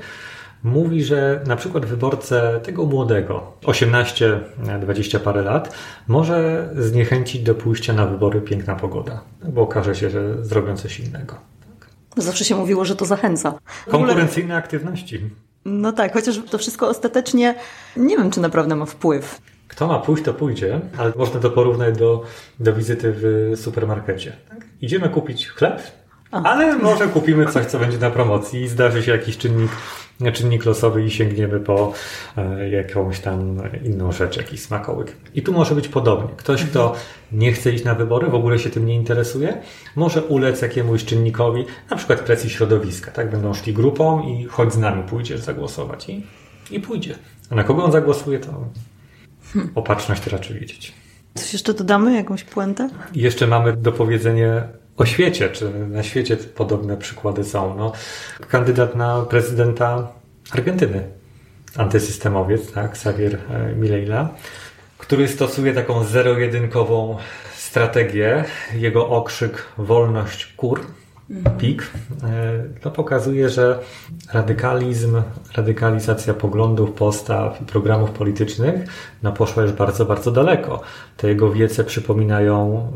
mówi, 0.65 1.05
że 1.05 1.41
na 1.47 1.57
przykład 1.57 1.87
wyborcę 1.87 2.61
tego 2.63 2.85
młodego, 2.85 3.53
18-20 3.63 5.19
parę 5.19 5.43
lat, 5.43 5.75
może 6.09 6.69
zniechęcić 6.77 7.43
do 7.43 7.55
pójścia 7.55 7.93
na 7.93 8.07
wybory 8.07 8.41
piękna 8.41 8.75
pogoda, 8.75 9.21
bo 9.49 9.63
okaże 9.63 9.95
się, 9.95 10.11
że 10.11 10.45
zrobią 10.45 10.77
coś 10.77 11.01
innego. 11.01 11.35
Tak? 11.61 11.89
Zawsze 12.25 12.45
się 12.45 12.57
mówiło, 12.57 12.85
że 12.85 12.97
to 12.97 13.05
zachęca. 13.05 13.55
Konkurencyjne 13.89 14.57
aktywności. 14.57 15.31
No 15.65 15.93
tak, 15.93 16.13
chociaż 16.13 16.41
to 16.51 16.59
wszystko 16.59 16.89
ostatecznie 16.89 17.55
nie 17.97 18.17
wiem, 18.17 18.31
czy 18.31 18.41
naprawdę 18.41 18.77
ma 18.77 18.87
wpływ. 18.87 19.41
Kto 19.69 19.87
ma 19.87 19.99
pójść, 19.99 20.25
to 20.25 20.35
pójdzie, 20.35 20.81
ale 20.99 21.13
można 21.17 21.41
to 21.41 21.51
porównać 21.51 21.99
do, 21.99 22.23
do 22.61 22.73
wizyty 22.73 23.15
w 23.17 23.53
supermarkecie. 23.57 24.37
Tak? 24.49 24.67
Idziemy 24.81 25.09
kupić 25.09 25.49
chleb, 25.49 25.83
ale 26.31 26.79
może 26.79 27.07
kupimy 27.07 27.47
coś, 27.47 27.67
co 27.67 27.79
będzie 27.79 27.99
na 27.99 28.11
promocji 28.11 28.63
i 28.63 28.69
zdarzy 28.69 29.03
się 29.03 29.13
jakiś 29.13 29.39
czynnik 29.39 29.71
czynnik 30.33 30.65
losowy 30.65 31.05
i 31.05 31.11
sięgniemy 31.11 31.61
po 31.61 31.93
e, 32.37 32.71
jakąś 32.71 33.21
tam 33.21 33.59
inną 33.85 34.13
rzecz, 34.13 34.37
jakiś 34.37 34.61
smakołyk. 34.61 35.17
I 35.35 35.43
tu 35.43 35.53
może 35.53 35.75
być 35.75 35.89
podobnie. 35.89 36.29
Ktoś, 36.37 36.65
kto 36.65 36.95
nie 37.33 37.53
chce 37.53 37.73
iść 37.73 37.85
na 37.85 37.95
wybory, 37.95 38.29
w 38.29 38.35
ogóle 38.35 38.59
się 38.59 38.71
tym 38.71 38.87
nie 38.87 38.95
interesuje, 38.95 39.61
może 39.97 40.23
ulec 40.23 40.63
jakiemuś 40.63 41.05
czynnikowi, 41.05 41.65
na 41.91 41.97
przykład 41.97 42.21
presji 42.21 42.51
środowiska. 42.51 43.11
Tak, 43.11 43.31
będą 43.31 43.55
szli 43.55 43.73
grupą 43.73 44.29
i 44.29 44.45
chodź 44.45 44.73
z 44.73 44.79
nami, 44.79 45.03
pójdziesz 45.03 45.41
zagłosować 45.41 46.09
i, 46.09 46.27
i 46.71 46.81
pójdzie. 46.81 47.15
A 47.51 47.55
na 47.55 47.65
kogo 47.65 47.85
on 47.85 47.93
zagłosuje, 47.93 48.39
to 48.39 48.71
hmm. 49.53 49.73
opatrzność 49.75 50.27
raczej 50.27 50.61
wiedzieć. 50.61 50.93
Coś 51.35 51.53
jeszcze 51.53 51.75
dodamy? 51.75 52.15
Jakąś 52.15 52.45
puentę? 52.45 52.91
Jeszcze 53.15 53.47
mamy 53.47 53.77
do 53.77 53.93
powiedzenia 53.93 54.69
o 54.97 55.05
świecie, 55.05 55.49
czy 55.49 55.71
na 55.71 56.03
świecie 56.03 56.37
podobne 56.37 56.97
przykłady 56.97 57.45
są. 57.45 57.77
No, 57.77 57.93
kandydat 58.49 58.97
na 58.97 59.23
prezydenta 59.23 60.09
Argentyny, 60.51 61.03
antysystemowiec, 61.77 62.73
tak, 62.73 62.91
Xavier 62.91 63.39
e, 63.51 63.75
Milei, 63.75 64.09
który 64.99 65.29
stosuje 65.29 65.75
taką 65.75 66.05
zero-jedynkową 66.05 67.17
strategię. 67.57 68.45
Jego 68.75 69.09
okrzyk 69.09 69.67
wolność 69.79 70.47
kur, 70.57 70.81
PIK, 71.59 71.91
e, 72.23 72.81
to 72.81 72.91
pokazuje, 72.91 73.49
że 73.49 73.81
radykalizm, 74.33 75.23
radykalizacja 75.57 76.35
poglądów, 76.35 76.93
postaw 76.93 77.63
i 77.63 77.65
programów 77.65 78.11
politycznych 78.11 78.75
no, 79.23 79.33
poszła 79.33 79.63
już 79.63 79.73
bardzo, 79.73 80.05
bardzo 80.05 80.31
daleko. 80.31 80.81
Te 81.17 81.29
jego 81.29 81.53
wiece 81.53 81.85
przypominają 81.85 82.93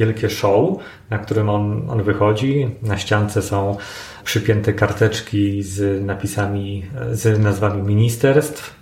wielkie 0.00 0.30
show, 0.30 0.78
na 1.10 1.18
którym 1.18 1.48
on, 1.48 1.90
on 1.90 2.02
wychodzi. 2.02 2.70
Na 2.82 2.98
ściance 2.98 3.42
są 3.42 3.76
przypięte 4.24 4.72
karteczki 4.72 5.62
z 5.62 6.04
napisami, 6.04 6.84
z 7.12 7.40
nazwami 7.40 7.82
ministerstw. 7.82 8.74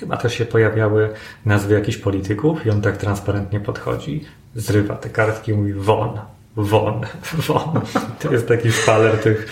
Chyba 0.00 0.16
też 0.16 0.34
się 0.34 0.44
pojawiały 0.44 1.10
nazwy 1.46 1.74
jakichś 1.74 1.98
polityków 1.98 2.66
i 2.66 2.70
on 2.70 2.80
tak 2.80 2.96
transparentnie 2.96 3.60
podchodzi, 3.60 4.24
zrywa 4.54 4.94
te 4.96 5.10
kartki 5.10 5.52
i 5.52 5.54
mówi 5.54 5.72
won, 5.72 6.20
won, 6.56 7.00
won. 7.48 7.80
To 8.20 8.32
jest 8.32 8.48
taki 8.48 8.72
szpaler 8.72 9.18
tych, 9.18 9.48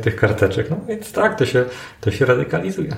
tych 0.00 0.16
karteczek. 0.16 0.70
No 0.70 0.76
więc 0.88 1.12
tak, 1.12 1.38
to 1.38 1.46
się, 1.46 1.64
to 2.00 2.10
się 2.10 2.24
radykalizuje. 2.24 2.96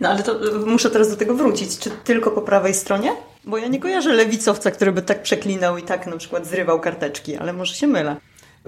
No 0.00 0.08
ale 0.08 0.22
to 0.22 0.40
muszę 0.66 0.90
teraz 0.90 1.10
do 1.10 1.16
tego 1.16 1.34
wrócić. 1.34 1.78
Czy 1.78 1.90
tylko 1.90 2.30
po 2.30 2.42
prawej 2.42 2.74
stronie? 2.74 3.12
Bo 3.46 3.58
ja 3.58 3.68
nie 3.68 3.80
kojarzę 3.80 4.12
lewicowca, 4.12 4.70
który 4.70 4.92
by 4.92 5.02
tak 5.02 5.22
przeklinał 5.22 5.78
i 5.78 5.82
tak 5.82 6.06
na 6.06 6.16
przykład 6.16 6.46
zrywał 6.46 6.80
karteczki, 6.80 7.36
ale 7.36 7.52
może 7.52 7.74
się 7.74 7.86
mylę. 7.86 8.16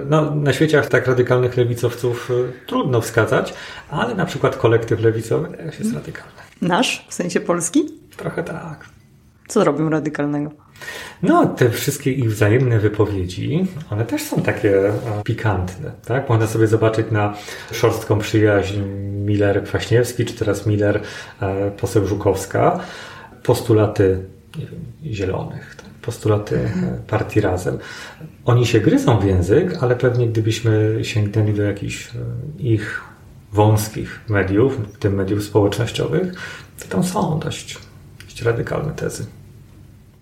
No, 0.07 0.35
na 0.35 0.53
świecie 0.53 0.83
tak 0.83 1.07
radykalnych 1.07 1.57
lewicowców 1.57 2.31
y, 2.31 2.53
trudno 2.67 3.01
wskazać, 3.01 3.55
ale 3.91 4.15
na 4.15 4.27
przykład 4.27 4.57
kolektyw 4.57 5.01
lewicowy 5.01 5.57
też 5.57 5.79
jest 5.79 5.95
radykalny. 5.95 6.33
Nasz? 6.63 7.07
W 7.09 7.15
sensie 7.15 7.41
polski? 7.41 7.89
Trochę 8.17 8.43
tak. 8.43 8.85
Co 9.49 9.65
robią 9.65 9.91
radykalnego? 9.91 10.51
No, 11.23 11.47
te 11.47 11.71
wszystkie 11.71 12.13
ich 12.13 12.31
wzajemne 12.31 12.79
wypowiedzi, 12.79 13.67
one 13.91 14.05
też 14.05 14.23
są 14.23 14.43
takie 14.43 14.89
e, 14.89 14.93
pikantne, 15.25 15.93
tak? 16.07 16.29
Można 16.29 16.47
sobie 16.47 16.67
zobaczyć 16.67 17.07
na 17.11 17.35
szorstką 17.73 18.19
przyjaźń 18.19 18.81
Miller-Kwaśniewski, 19.27 20.25
czy 20.25 20.35
teraz 20.35 20.67
Miller-Poseł 20.67 22.07
Żukowska, 22.07 22.81
postulaty 23.43 24.25
wiem, 24.67 25.13
zielonych, 25.15 25.77
tak? 25.77 25.91
postulaty 25.91 26.61
mhm. 26.61 26.99
partii 27.07 27.41
Razem. 27.41 27.79
Oni 28.45 28.67
się 28.67 28.81
gryzą 28.81 29.19
w 29.19 29.25
język, 29.25 29.79
ale 29.81 29.97
pewnie 29.97 30.29
gdybyśmy 30.29 30.99
sięgnęli 31.03 31.53
do 31.53 31.63
jakichś 31.63 32.07
e, 32.07 32.19
ich 32.59 33.01
wąskich 33.53 34.21
mediów, 34.29 34.95
w 34.95 34.99
tym 34.99 35.15
mediów 35.15 35.45
społecznościowych, 35.45 36.35
to 36.79 36.89
tam 36.89 37.05
są 37.05 37.39
dość, 37.39 37.79
dość 38.25 38.43
radykalne 38.43 38.93
tezy. 38.93 39.27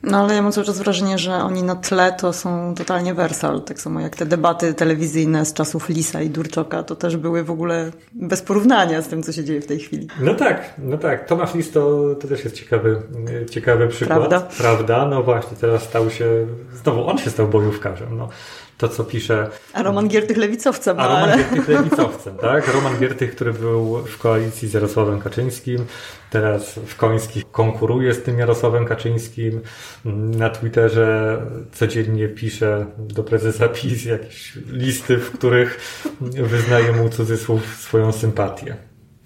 No 0.07 0.19
ale 0.19 0.35
ja 0.35 0.42
mam 0.42 0.53
cały 0.53 0.66
czas 0.66 0.79
wrażenie, 0.79 1.19
że 1.19 1.35
oni 1.35 1.62
na 1.62 1.77
tle 1.77 2.12
to 2.12 2.33
są 2.33 2.75
totalnie 2.75 3.14
wersal. 3.14 3.62
Tak 3.62 3.81
samo 3.81 4.01
jak 4.01 4.16
te 4.16 4.27
debaty 4.27 4.75
telewizyjne 4.75 5.47
z 5.47 5.53
czasów 5.53 5.88
Lisa 5.88 6.23
i 6.23 6.31
Durczoka, 6.31 6.83
to 6.83 6.97
też 6.97 7.16
były 7.16 7.45
w 7.45 7.51
ogóle 7.51 7.92
bez 8.12 8.42
porównania 8.42 9.03
z 9.03 9.09
tym, 9.09 9.23
co 9.23 9.33
się 9.33 9.45
dzieje 9.45 9.61
w 9.61 9.66
tej 9.66 9.79
chwili. 9.79 10.09
No 10.21 10.35
tak, 10.35 10.75
no 10.79 10.99
tak. 10.99 11.27
Tomasz 11.27 11.55
Lis 11.55 11.71
to, 11.71 12.14
to 12.21 12.29
też 12.29 12.45
jest 12.45 12.57
ciekawy, 12.57 13.03
ciekawy 13.51 13.88
przykład. 13.88 14.19
Prawda? 14.19 14.40
Prawda? 14.59 15.07
No 15.07 15.23
właśnie, 15.23 15.57
teraz 15.61 15.83
stał 15.83 16.11
się, 16.11 16.47
znowu 16.83 17.09
on 17.09 17.19
się 17.19 17.31
stał 17.31 17.49
bojówkarzem. 17.49 18.16
No 18.19 18.29
to, 18.78 18.88
co 18.88 19.04
pisze. 19.04 19.50
A 19.72 19.82
Roman 19.82 20.08
Giertych 20.08 20.36
lewicowcem. 20.36 21.00
A 21.00 21.06
Roman 21.06 21.22
ale... 21.22 21.36
Giertych 21.36 21.68
lewicowcem, 21.68 22.36
tak? 22.50 22.74
Roman 22.74 22.98
Giertych, 22.98 23.34
który 23.34 23.52
był 23.52 24.04
w 24.04 24.18
koalicji 24.18 24.68
z 24.68 24.74
Jarosławem 24.74 25.20
Kaczyńskim, 25.20 25.86
teraz 26.30 26.72
w 26.86 26.96
Końskich 26.96 27.50
konkuruje 27.50 28.14
z 28.14 28.22
tym 28.22 28.38
Jarosławem 28.38 28.84
Kaczyńskim. 28.86 29.60
Na 30.04 30.50
Twitterze 30.50 31.38
codziennie 31.72 32.28
pisze 32.28 32.86
do 32.98 33.22
prezesa 33.22 33.68
PiS 33.68 34.04
jakieś 34.04 34.58
listy, 34.70 35.16
w 35.16 35.30
których 35.30 36.00
wyznaje 36.20 36.92
mu 36.92 37.08
cudzysłów 37.08 37.76
swoją 37.80 38.12
sympatię. 38.12 38.76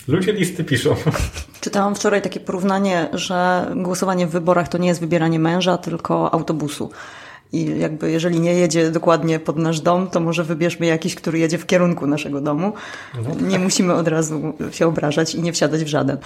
Ludzie 0.08 0.32
listy 0.32 0.64
piszą. 0.64 0.96
Czytałam 1.60 1.94
wczoraj 1.94 2.22
takie 2.22 2.40
porównanie, 2.40 3.08
że 3.12 3.66
głosowanie 3.76 4.26
w 4.26 4.30
wyborach 4.30 4.68
to 4.68 4.78
nie 4.78 4.88
jest 4.88 5.00
wybieranie 5.00 5.38
męża, 5.38 5.78
tylko 5.78 6.34
autobusu. 6.34 6.90
I 7.52 7.78
jakby 7.78 8.10
jeżeli 8.10 8.40
nie 8.40 8.54
jedzie 8.54 8.90
dokładnie 8.90 9.38
pod 9.38 9.58
nasz 9.58 9.80
dom, 9.80 10.10
to 10.10 10.20
może 10.20 10.44
wybierzmy 10.44 10.86
jakiś, 10.86 11.14
który 11.14 11.38
jedzie 11.38 11.58
w 11.58 11.66
kierunku 11.66 12.06
naszego 12.06 12.40
domu. 12.40 12.72
No 13.24 13.34
tak. 13.34 13.42
Nie 13.42 13.58
musimy 13.58 13.94
od 13.94 14.08
razu 14.08 14.52
się 14.70 14.86
obrażać 14.86 15.34
i 15.34 15.42
nie 15.42 15.52
wsiadać 15.52 15.84
w 15.84 15.88
żaden. 15.88 16.18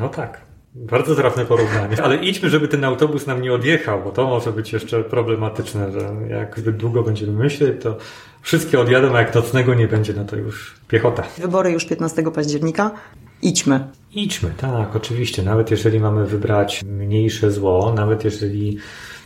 No 0.00 0.08
tak. 0.08 0.40
Bardzo 0.74 1.14
trafne 1.14 1.44
porównanie. 1.44 2.02
Ale 2.02 2.16
idźmy, 2.16 2.50
żeby 2.50 2.68
ten 2.68 2.84
autobus 2.84 3.26
nam 3.26 3.42
nie 3.42 3.52
odjechał, 3.52 4.02
bo 4.04 4.10
to 4.10 4.26
może 4.26 4.52
być 4.52 4.72
jeszcze 4.72 5.04
problematyczne, 5.04 5.92
że 5.92 6.28
jak 6.28 6.58
zbyt 6.58 6.76
długo 6.76 7.02
będziemy 7.02 7.32
myśleć, 7.32 7.82
to 7.82 7.96
wszystkie 8.42 8.80
odjadą, 8.80 9.14
a 9.14 9.18
jak 9.18 9.34
nocnego 9.34 9.74
nie 9.74 9.88
będzie, 9.88 10.12
no 10.12 10.24
to 10.24 10.36
już 10.36 10.74
piechota. 10.88 11.22
Wybory 11.38 11.70
już 11.70 11.84
15 11.84 12.22
października. 12.22 12.90
Idźmy. 13.42 13.88
Idźmy, 14.12 14.50
tak, 14.56 14.96
oczywiście. 14.96 15.42
Nawet 15.42 15.70
jeżeli 15.70 16.00
mamy 16.00 16.26
wybrać 16.26 16.82
mniejsze 16.84 17.50
zło, 17.50 17.92
nawet 17.96 18.24
jeżeli 18.24 18.78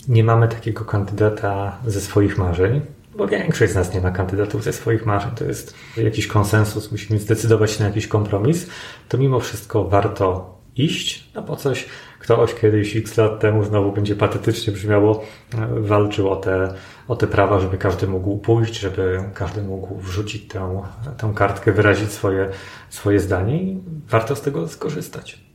nie 0.09 0.25
mamy 0.25 0.49
takiego 0.49 0.85
kandydata 0.85 1.77
ze 1.87 2.01
swoich 2.01 2.39
marzeń, 2.39 2.81
bo 3.17 3.29
większość 3.29 3.73
z 3.73 3.75
nas 3.75 3.95
nie 3.95 4.01
ma 4.01 4.11
kandydatów 4.11 4.65
ze 4.65 4.73
swoich 4.73 5.07
marzeń. 5.07 5.31
To 5.35 5.45
jest 5.45 5.75
jakiś 5.97 6.27
konsensus, 6.27 6.93
musimy 6.93 7.19
zdecydować 7.19 7.71
się 7.71 7.81
na 7.81 7.87
jakiś 7.87 8.07
kompromis. 8.07 8.67
To 9.09 9.19
mimo 9.19 9.41
wszystko 9.41 9.85
warto 9.85 10.55
iść, 10.77 11.31
no 11.35 11.43
po 11.43 11.57
coś 11.57 11.87
ktoś 12.19 12.55
kiedyś 12.55 12.97
x 12.97 13.17
lat 13.17 13.41
temu 13.41 13.65
znowu 13.65 13.93
będzie 13.93 14.17
patetycznie 14.17 14.73
brzmiało, 14.73 15.23
e, 15.55 15.81
walczył 15.81 16.31
o 16.31 16.37
te, 16.37 16.75
o 17.09 17.17
te 17.17 17.27
prawa, 17.27 17.61
żeby 17.61 17.79
każdy 17.79 18.07
mógł 18.07 18.39
pójść, 18.39 18.81
żeby 18.81 19.25
każdy 19.35 19.63
mógł 19.63 19.97
wrzucić 19.97 20.49
tę, 20.49 20.83
tę 21.19 21.33
kartkę, 21.35 21.73
wyrazić 21.73 22.13
swoje, 22.13 22.49
swoje 22.91 23.21
zdanie 23.21 23.63
i 23.63 23.79
warto 24.09 24.37
z 24.37 24.41
tego 24.41 24.69
skorzystać. 24.69 25.50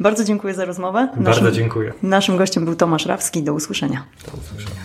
Bardzo 0.00 0.24
dziękuję 0.24 0.54
za 0.54 0.64
rozmowę. 0.64 1.08
Naszym, 1.16 1.24
Bardzo 1.24 1.52
dziękuję. 1.52 1.92
Naszym 2.02 2.36
gościem 2.36 2.64
był 2.64 2.76
Tomasz 2.76 3.06
Rawski. 3.06 3.42
Do 3.42 3.54
usłyszenia. 3.54 4.04
Do 4.26 4.32
usłyszenia. 4.38 4.80